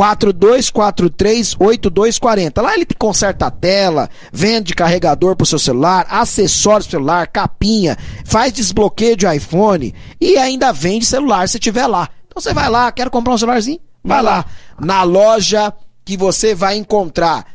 [0.00, 0.40] 8240.
[0.70, 2.62] 94243 8240.
[2.62, 8.52] Lá ele conserta a tela, vende carregador pro seu celular, acessórios pro celular, capinha, faz
[8.52, 12.08] desbloqueio de iPhone e ainda vende celular se tiver lá.
[12.26, 13.80] Então você vai lá, quer comprar um celularzinho?
[14.02, 14.44] Vai lá.
[14.80, 15.72] Na loja
[16.04, 17.46] que você vai encontrar.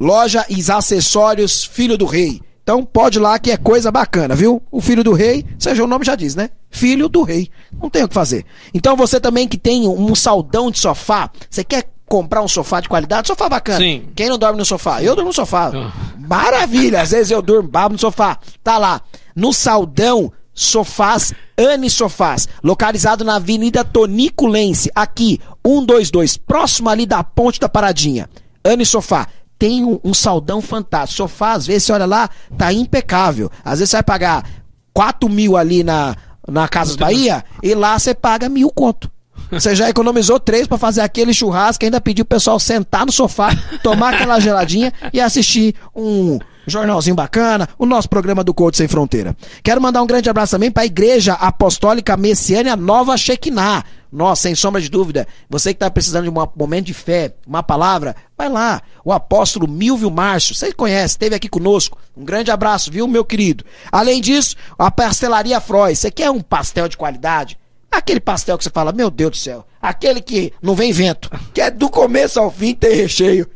[0.00, 2.40] Loja e acessórios Filho do Rei.
[2.64, 4.60] Então pode ir lá que é coisa bacana, viu?
[4.72, 6.48] O Filho do Rei, seja o nome já diz, né?
[6.70, 7.50] Filho do Rei.
[7.80, 8.44] Não tem o que fazer.
[8.72, 12.88] Então você também que tem um saldão de sofá, você quer comprar um sofá de
[12.88, 13.28] qualidade?
[13.28, 13.78] Sofá bacana.
[13.78, 14.08] Sim.
[14.16, 15.02] Quem não dorme no sofá?
[15.02, 15.70] Eu durmo no sofá.
[15.74, 15.92] Ah.
[16.18, 17.02] Maravilha!
[17.02, 18.38] Às vezes eu durmo babo no sofá.
[18.62, 19.02] Tá lá.
[19.36, 27.22] No saldão Sofás Anne Sofás, localizado na Avenida Tonico Lense, aqui, 122, próximo ali da
[27.22, 28.28] Ponte da Paradinha.
[28.64, 29.28] Anne Sofá.
[29.64, 31.22] Tem um, um saldão fantástico.
[31.22, 33.50] Sofá, às vezes, você olha lá, tá impecável.
[33.64, 34.44] Às vezes você vai pagar
[34.92, 36.14] 4 mil ali na,
[36.46, 39.10] na Casas Bahia e lá você paga mil conto.
[39.50, 43.56] Você já economizou três pra fazer aquele churrasco, ainda pediu o pessoal sentar no sofá,
[43.82, 49.34] tomar aquela geladinha e assistir um jornalzinho bacana, o nosso programa do Coach Sem Fronteira.
[49.62, 53.82] Quero mandar um grande abraço também pra Igreja Apostólica Messiânia Nova Shekinah.
[54.14, 57.64] Nossa, sem sombra de dúvida, você que tá precisando de um momento de fé, uma
[57.64, 58.80] palavra, vai lá.
[59.04, 61.98] O apóstolo Milvio Márcio, você conhece, esteve aqui conosco.
[62.16, 63.64] Um grande abraço, viu, meu querido?
[63.90, 65.96] Além disso, a pastelaria Freud.
[65.96, 67.58] Você quer um pastel de qualidade?
[67.90, 71.60] Aquele pastel que você fala, meu Deus do céu, aquele que não vem vento, que
[71.60, 73.50] é do começo ao fim tem recheio.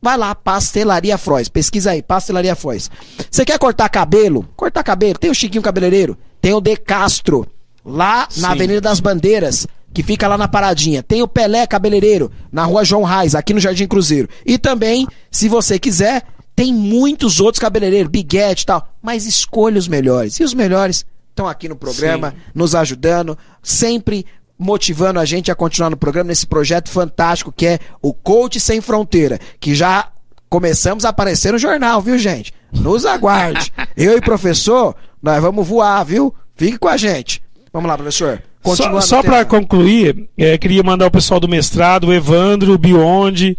[0.00, 1.50] Vai lá, Pastelaria Frois.
[1.50, 2.90] Pesquisa aí, Pastelaria Frois.
[3.30, 4.48] Você quer cortar cabelo?
[4.56, 5.18] Cortar cabelo.
[5.18, 6.16] Tem o Chiquinho Cabeleireiro.
[6.40, 7.46] Tem o De Castro.
[7.84, 8.52] Lá na Sim.
[8.52, 9.66] Avenida das Bandeiras.
[9.92, 11.02] Que fica lá na Paradinha.
[11.02, 12.30] Tem o Pelé Cabeleireiro.
[12.50, 14.28] Na rua João Reis, aqui no Jardim Cruzeiro.
[14.44, 16.24] E também, se você quiser,
[16.56, 18.10] tem muitos outros cabeleireiros.
[18.10, 18.88] Biguete e tal.
[19.00, 20.40] Mas escolha os melhores.
[20.40, 22.36] E os melhores estão aqui no programa, Sim.
[22.54, 23.38] nos ajudando.
[23.62, 24.26] Sempre
[24.58, 28.80] motivando a gente a continuar no programa nesse projeto fantástico que é o Coach Sem
[28.80, 30.08] Fronteira, que já
[30.48, 32.52] começamos a aparecer no jornal, viu, gente?
[32.72, 33.72] Nos aguarde.
[33.96, 36.34] Eu e professor, nós vamos voar, viu?
[36.54, 37.42] Fique com a gente.
[37.74, 38.40] Vamos lá, professor.
[38.62, 42.78] Só, Continuando só para concluir, é, queria mandar o pessoal do mestrado, o Evandro, o
[42.78, 43.58] Bionde,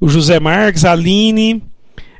[0.00, 1.60] o José Marques, a Aline.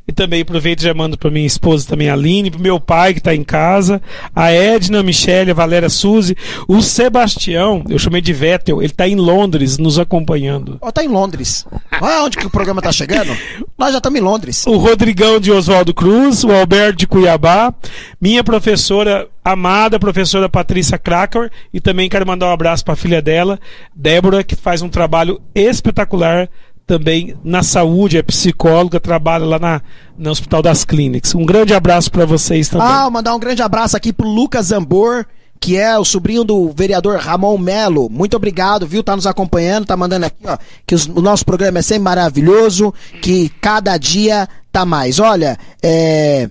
[0.09, 3.13] E também aproveito e já mando para minha esposa também, a Aline, pro meu pai
[3.13, 4.01] que está em casa,
[4.35, 6.37] a Edna, a Michele, a Valéria Suzy,
[6.69, 10.79] o Sebastião, eu chamei de Vettel, ele está em Londres nos acompanhando.
[10.81, 11.67] Ó, tá em Londres.
[12.01, 13.37] Olha onde que o programa tá chegando.
[13.77, 14.65] Nós já estamos em Londres.
[14.67, 17.75] O Rodrigão de Oswaldo Cruz, o Alberto de Cuiabá,
[18.21, 23.23] minha professora amada, professora Patrícia Krakow, e também quero mandar um abraço para a filha
[23.23, 23.59] dela,
[23.95, 26.49] Débora, que faz um trabalho espetacular
[26.87, 29.82] também na saúde, é psicóloga, trabalha lá na,
[30.16, 31.34] no Hospital das Clínicas.
[31.34, 32.87] Um grande abraço para vocês também.
[32.87, 35.26] Ah, mandar um grande abraço aqui pro Lucas Zambor,
[35.59, 38.09] que é o sobrinho do vereador Ramon Melo.
[38.09, 39.03] Muito obrigado, viu?
[39.03, 40.57] Tá nos acompanhando, tá mandando aqui, ó,
[40.87, 45.18] que os- o nosso programa é sempre maravilhoso, que cada dia tá mais.
[45.18, 46.49] Olha, é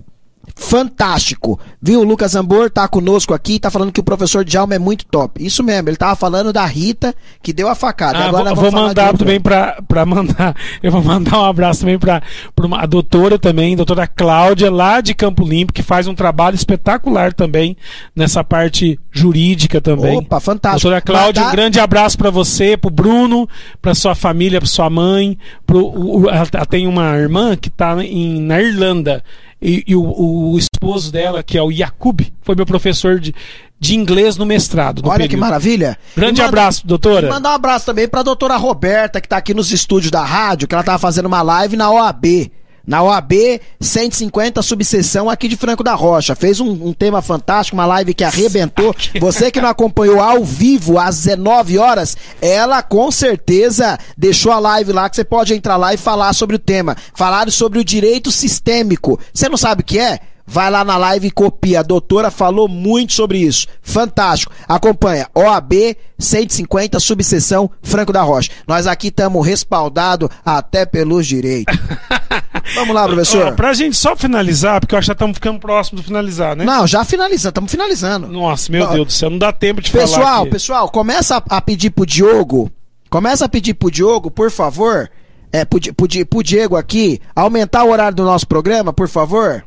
[0.55, 1.59] fantástico.
[1.81, 1.99] Viu?
[2.01, 5.43] O Lucas Zambor tá conosco aqui, tá falando que o professor Djalma é muito top.
[5.45, 8.17] Isso mesmo, ele tava falando da Rita, que deu a facada.
[8.17, 10.55] Ah, Agora vou, vou mandar também pra, pra mandar.
[10.81, 12.21] Eu vou mandar um abraço também pra,
[12.55, 16.55] pra uma, a doutora também, doutora Cláudia, lá de Campo Limpo, que faz um trabalho
[16.55, 17.77] espetacular também
[18.15, 20.17] nessa parte jurídica também.
[20.17, 20.81] Opa, fantástico.
[20.89, 23.47] Doutora Cláudia, Mandar- um grande abraço pra você, pro Bruno,
[23.81, 25.37] pra sua família, pra sua mãe.
[25.65, 29.23] Pro, o- o- ela, ela tem uma irmã que tá em, na Irlanda.
[29.61, 30.03] E, e o,
[30.51, 33.33] o esposo dela, que é o Yakub, foi meu professor de,
[33.79, 35.01] de inglês no mestrado.
[35.01, 35.39] no Olha que período.
[35.41, 35.97] maravilha.
[36.15, 37.29] Grande manda- abraço, doutora.
[37.29, 40.75] Mandar um abraço também pra doutora Roberta, que tá aqui nos estúdios da rádio, que
[40.75, 42.51] ela tava fazendo uma live na OAB.
[42.85, 46.35] Na OAB 150 subseção aqui de Franco da Rocha.
[46.35, 48.95] Fez um, um tema fantástico, uma live que arrebentou.
[49.19, 54.91] Você que não acompanhou ao vivo às 19 horas, ela com certeza deixou a live
[54.91, 56.95] lá que você pode entrar lá e falar sobre o tema.
[57.13, 59.19] Falaram sobre o direito sistêmico.
[59.33, 60.19] Você não sabe o que é?
[60.45, 61.79] Vai lá na live e copia.
[61.79, 63.67] A doutora falou muito sobre isso.
[63.81, 64.53] Fantástico.
[64.67, 65.27] Acompanha.
[65.33, 68.51] OAB 150, subseção Franco da Rocha.
[68.67, 71.75] Nós aqui estamos respaldados até pelos direitos.
[72.73, 73.47] Vamos lá, professor.
[73.47, 76.55] Ó, pra gente só finalizar, porque eu acho que já estamos ficando próximo de finalizar,
[76.55, 76.65] né?
[76.65, 78.27] Não, já finalizando, estamos finalizando.
[78.27, 78.87] Nossa, meu.
[78.87, 80.03] Deus do céu, não dá tempo de falar.
[80.03, 82.71] Pessoal, pessoal, começa a, a pedir pro Diogo.
[83.09, 85.09] Começa a pedir pro Diogo, por favor.
[85.51, 89.63] É, pro, pro, pro Diego aqui, aumentar o horário do nosso programa, por favor.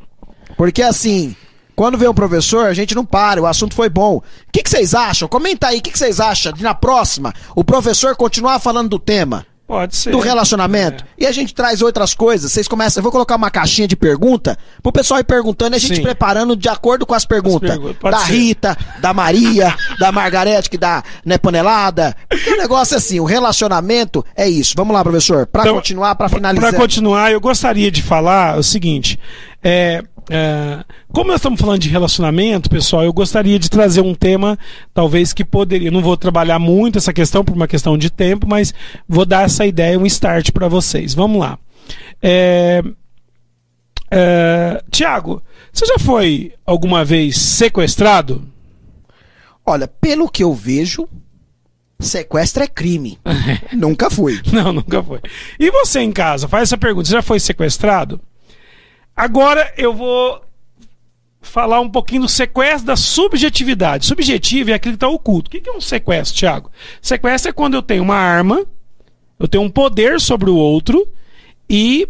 [0.58, 1.34] Porque assim,
[1.76, 4.16] quando vem um professor, a gente não para, o assunto foi bom.
[4.16, 5.28] O que, que vocês acham?
[5.28, 8.98] Comenta aí, o que, que vocês acham de na próxima o professor continuar falando do
[8.98, 9.46] tema?
[9.68, 10.10] Pode ser.
[10.12, 11.04] do relacionamento.
[11.04, 11.24] É.
[11.24, 12.50] E a gente traz outras coisas.
[12.50, 13.00] Vocês começam.
[13.00, 16.02] Eu vou colocar uma caixinha de pergunta pro pessoal ir perguntando e a gente Sim.
[16.02, 17.68] preparando de acordo com as perguntas.
[17.68, 18.32] perguntas, pode Da ser.
[18.32, 22.16] Rita, da Maria, da Margarete, que dá né, panelada.
[22.30, 24.72] Porque o negócio é assim: o relacionamento é isso.
[24.74, 25.46] Vamos lá, professor.
[25.46, 26.70] Pra Então, continuar, pra finalizar.
[26.70, 29.18] Para continuar, eu gostaria de falar o seguinte:
[29.62, 34.58] é, é, como nós estamos falando de relacionamento, pessoal, eu gostaria de trazer um tema,
[34.92, 35.90] talvez que poderia.
[35.90, 38.74] Não vou trabalhar muito essa questão por uma questão de tempo, mas
[39.08, 41.14] vou dar essa ideia, um start para vocês.
[41.14, 41.58] Vamos lá.
[42.22, 42.82] É,
[44.10, 48.46] é, Tiago, você já foi alguma vez sequestrado?
[49.64, 51.08] Olha, pelo que eu vejo,
[51.98, 53.18] sequestro é crime.
[53.72, 54.40] Nunca fui.
[54.52, 55.20] Não, nunca foi.
[55.58, 56.48] E você em casa?
[56.48, 57.06] Faz essa pergunta.
[57.06, 58.20] Você já foi sequestrado?
[59.18, 60.40] Agora eu vou
[61.42, 64.06] falar um pouquinho do sequestro da subjetividade.
[64.06, 65.48] Subjetivo é aquilo que está oculto.
[65.48, 66.70] O que é um sequestro, Thiago?
[67.02, 68.64] Sequestro é quando eu tenho uma arma,
[69.36, 71.04] eu tenho um poder sobre o outro
[71.68, 72.08] e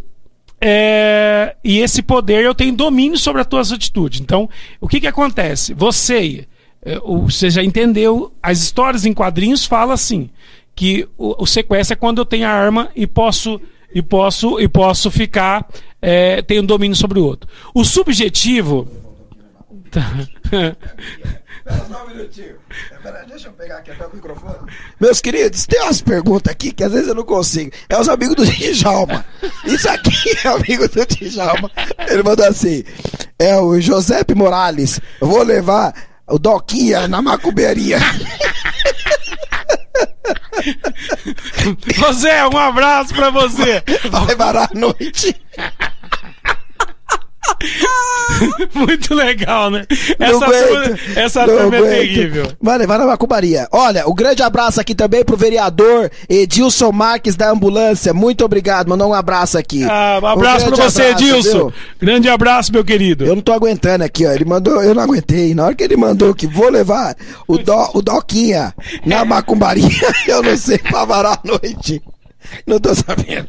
[0.61, 4.21] é, e esse poder eu tenho domínio sobre as tuas atitudes.
[4.21, 4.47] Então,
[4.79, 5.73] o que que acontece?
[5.73, 6.47] Você,
[6.83, 10.29] é, você já entendeu, as histórias em quadrinhos falam assim,
[10.77, 13.59] que o, o sequestro é quando eu tenho a arma e posso
[13.95, 15.67] e posso e posso ficar
[16.01, 17.49] é, tenho domínio sobre o outro.
[17.75, 18.89] O subjetivo
[19.91, 20.03] Tá.
[20.53, 20.75] Um.
[25.01, 27.71] Meus queridos, tem umas perguntas aqui que às vezes eu não consigo.
[27.89, 29.25] É os amigos do Djalma.
[29.65, 31.71] Isso aqui é amigo do Djalma.
[32.09, 32.85] Ele mandou assim:
[33.39, 35.01] é o Josepe Morales.
[35.21, 35.95] Vou levar
[36.27, 37.99] o Doquinha na macumberia.
[41.95, 43.83] José, um abraço pra você.
[44.11, 45.35] Vai varar a noite.
[48.75, 49.85] Muito legal, né?
[50.19, 52.53] Essa turma, essa turma é terrível.
[52.61, 53.69] Vai levar na macumbaria.
[53.73, 58.13] Olha, o grande abraço aqui também pro vereador Edilson Marques da ambulância.
[58.15, 58.89] Muito obrigado.
[58.89, 59.85] Mandou um abraço aqui.
[59.85, 61.59] Ah, um abraço grande pra você, abraço, Edilson.
[61.59, 61.73] viu?
[62.01, 63.25] Grande abraço, meu querido.
[63.25, 64.33] Eu não tô aguentando aqui, ó.
[64.33, 65.55] Ele mandou, eu não aguentei.
[65.55, 68.75] Na hora que ele mandou que vou levar o, do, o Doquinha
[69.05, 69.89] na macumbaria,
[70.27, 72.03] eu não sei pra varar a noite.
[72.67, 73.49] Não tô sabendo.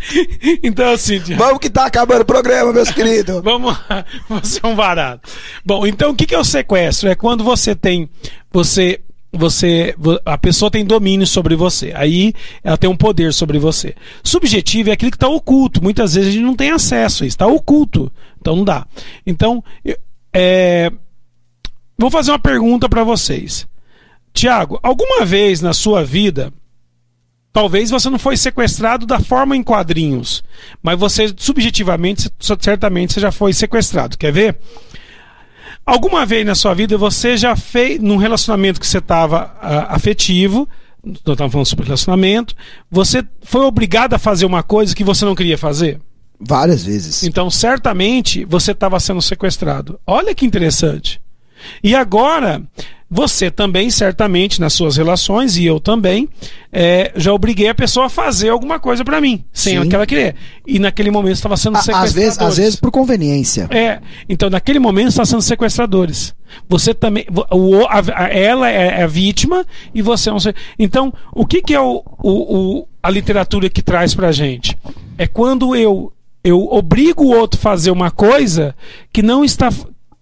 [0.62, 3.42] Então, assim, Vamos que tá acabando o programa, meus queridos.
[3.42, 4.04] vamos lá.
[4.28, 5.28] Você é um barato.
[5.64, 7.08] Bom, então o que que é o sequestro?
[7.08, 8.08] É quando você tem.
[8.52, 9.00] Você.
[9.30, 12.32] Você, vo- a pessoa tem domínio sobre você, aí
[12.64, 13.94] ela tem um poder sobre você.
[14.24, 15.82] Subjetivo é aquilo que está oculto.
[15.82, 18.86] Muitas vezes a gente não tem acesso a isso, está oculto, então não dá.
[19.26, 19.62] Então,
[20.32, 20.90] é,
[21.98, 23.66] vou fazer uma pergunta para vocês.
[24.32, 26.50] Tiago, alguma vez na sua vida
[27.58, 30.44] Talvez você não foi sequestrado da forma em quadrinhos,
[30.80, 32.30] mas você subjetivamente,
[32.60, 34.16] certamente você já foi sequestrado.
[34.16, 34.58] Quer ver?
[35.84, 39.56] Alguma vez na sua vida você já fez, num relacionamento que você estava
[39.88, 40.68] afetivo,
[41.02, 42.54] nós estamos falando sobre relacionamento,
[42.88, 46.00] você foi obrigado a fazer uma coisa que você não queria fazer?
[46.38, 47.24] Várias vezes.
[47.24, 49.98] Então, certamente, você estava sendo sequestrado.
[50.06, 51.20] Olha que interessante.
[51.82, 52.62] E agora,
[53.10, 56.28] você também, certamente, nas suas relações, e eu também,
[56.70, 59.88] é, já obriguei a pessoa a fazer alguma coisa para mim, sem Sim.
[59.88, 60.34] que ela querer.
[60.66, 62.40] E naquele momento estava sendo A- Às vezes, sequestradores.
[62.52, 63.66] às vezes por conveniência.
[63.70, 66.34] É, então naquele momento está sendo sequestradores.
[66.68, 70.38] Você também, o, a- ela é a vítima e você é um.
[70.78, 74.76] Então, o que, que é o, o- o- a literatura que traz pra gente?
[75.16, 76.12] É quando eu
[76.44, 78.74] eu obrigo o outro a fazer uma coisa
[79.12, 79.70] que não está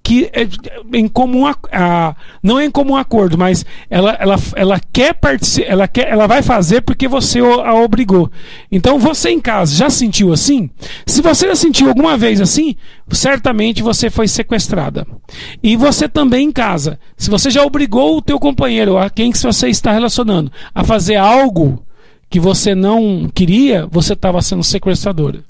[0.07, 0.47] que é
[0.97, 5.67] em comum a, a- não é em comum acordo, mas ela, ela, ela quer participar,
[5.69, 8.31] ela quer, ela vai fazer porque você a obrigou.
[8.71, 10.71] Então você em casa já sentiu assim?
[11.05, 12.77] Se você já sentiu alguma vez assim,
[13.11, 15.05] certamente você foi sequestrada.
[15.61, 19.39] E você também em casa, se você já obrigou o teu companheiro, a quem que
[19.39, 21.83] você está relacionando, a fazer algo
[22.31, 25.43] que você não queria, você estava sendo sequestradora.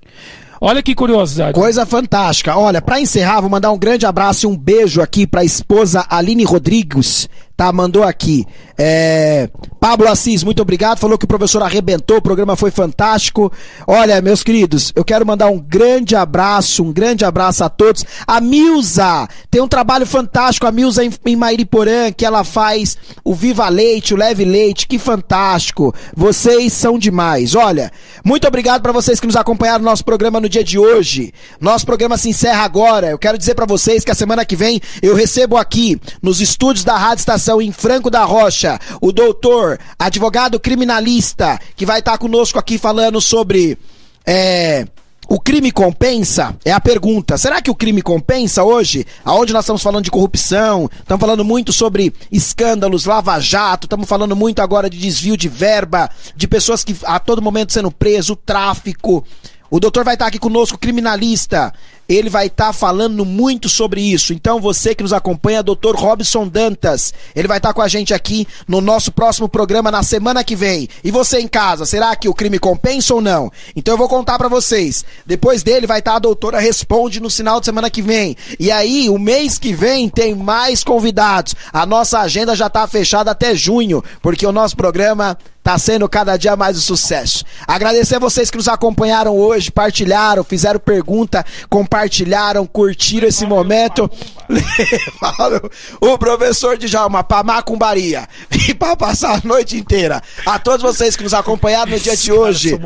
[0.60, 1.52] Olha que curiosidade.
[1.52, 2.56] Coisa fantástica.
[2.56, 6.44] Olha, pra encerrar, vou mandar um grande abraço e um beijo aqui pra esposa Aline
[6.44, 8.44] Rodrigues, Tá, mandou aqui.
[8.76, 9.48] É,
[9.80, 10.98] Pablo Assis, muito obrigado.
[10.98, 13.50] Falou que o professor arrebentou, o programa foi fantástico.
[13.86, 18.04] Olha, meus queridos, eu quero mandar um grande abraço, um grande abraço a todos.
[18.26, 23.34] A Milza tem um trabalho fantástico, a Milza em, em Mairiporã, que ela faz o
[23.34, 25.94] Viva Leite, o Leve Leite, que fantástico.
[26.14, 27.54] Vocês são demais.
[27.54, 27.90] Olha,
[28.22, 31.32] muito obrigado para vocês que nos acompanharam no nosso programa no dia de hoje.
[31.58, 33.06] Nosso programa se encerra agora.
[33.06, 36.84] Eu quero dizer para vocês que a semana que vem eu recebo aqui nos estúdios
[36.84, 42.58] da Rádio Estação em Franco da Rocha o doutor, advogado criminalista, que vai estar conosco
[42.58, 43.78] aqui falando sobre
[44.26, 44.86] é,
[45.28, 46.56] o crime compensa?
[46.64, 47.36] É a pergunta.
[47.36, 49.06] Será que o crime compensa hoje?
[49.24, 54.60] Aonde nós estamos falando de corrupção, estamos falando muito sobre escândalos, lava-jato, estamos falando muito
[54.60, 59.24] agora de desvio de verba, de pessoas que a todo momento sendo preso, tráfico.
[59.68, 61.72] O doutor vai estar aqui conosco, criminalista.
[62.08, 64.32] Ele vai estar falando muito sobre isso.
[64.32, 68.46] Então, você que nos acompanha, doutor Robson Dantas, ele vai estar com a gente aqui
[68.66, 70.88] no nosso próximo programa na semana que vem.
[71.02, 73.50] E você em casa, será que o crime compensa ou não?
[73.74, 75.04] Então, eu vou contar para vocês.
[75.24, 78.36] Depois dele vai estar a doutora Responde no final de semana que vem.
[78.58, 81.54] E aí, o mês que vem tem mais convidados.
[81.72, 85.36] A nossa agenda já está fechada até junho, porque o nosso programa
[85.66, 87.44] tá sendo cada dia mais um sucesso.
[87.66, 94.08] Agradecer a vocês que nos acompanharam hoje, partilharam, fizeram pergunta, compartilharam, curtiram esse momento.
[94.48, 95.68] Levaram
[96.00, 98.28] o professor de Jalma pra macumbaria
[98.68, 100.22] e pra passar a noite inteira.
[100.46, 102.78] A todos vocês que nos acompanharam no dia de hoje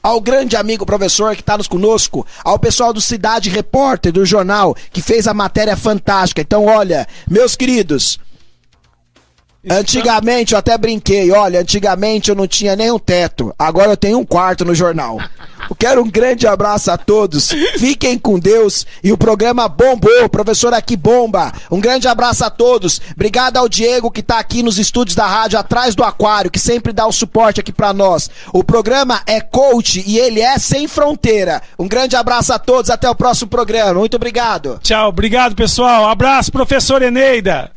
[0.00, 4.76] ao grande amigo professor que está nos conosco, ao pessoal do Cidade Repórter do jornal
[4.92, 6.40] que fez a matéria fantástica.
[6.40, 8.20] Então, olha, meus queridos,
[9.68, 14.18] Antigamente eu até brinquei, olha, antigamente eu não tinha nem um teto, agora eu tenho
[14.18, 15.18] um quarto no jornal.
[15.68, 20.72] Eu quero um grande abraço a todos, fiquem com Deus e o programa bombou, professor
[20.72, 21.52] aqui bomba.
[21.70, 25.58] Um grande abraço a todos, obrigado ao Diego que tá aqui nos estúdios da rádio
[25.58, 28.30] atrás do aquário, que sempre dá o suporte aqui para nós.
[28.54, 31.62] O programa é coach e ele é sem fronteira.
[31.78, 34.80] Um grande abraço a todos, até o próximo programa, muito obrigado.
[34.82, 37.70] Tchau, obrigado pessoal, abraço professor Eneida.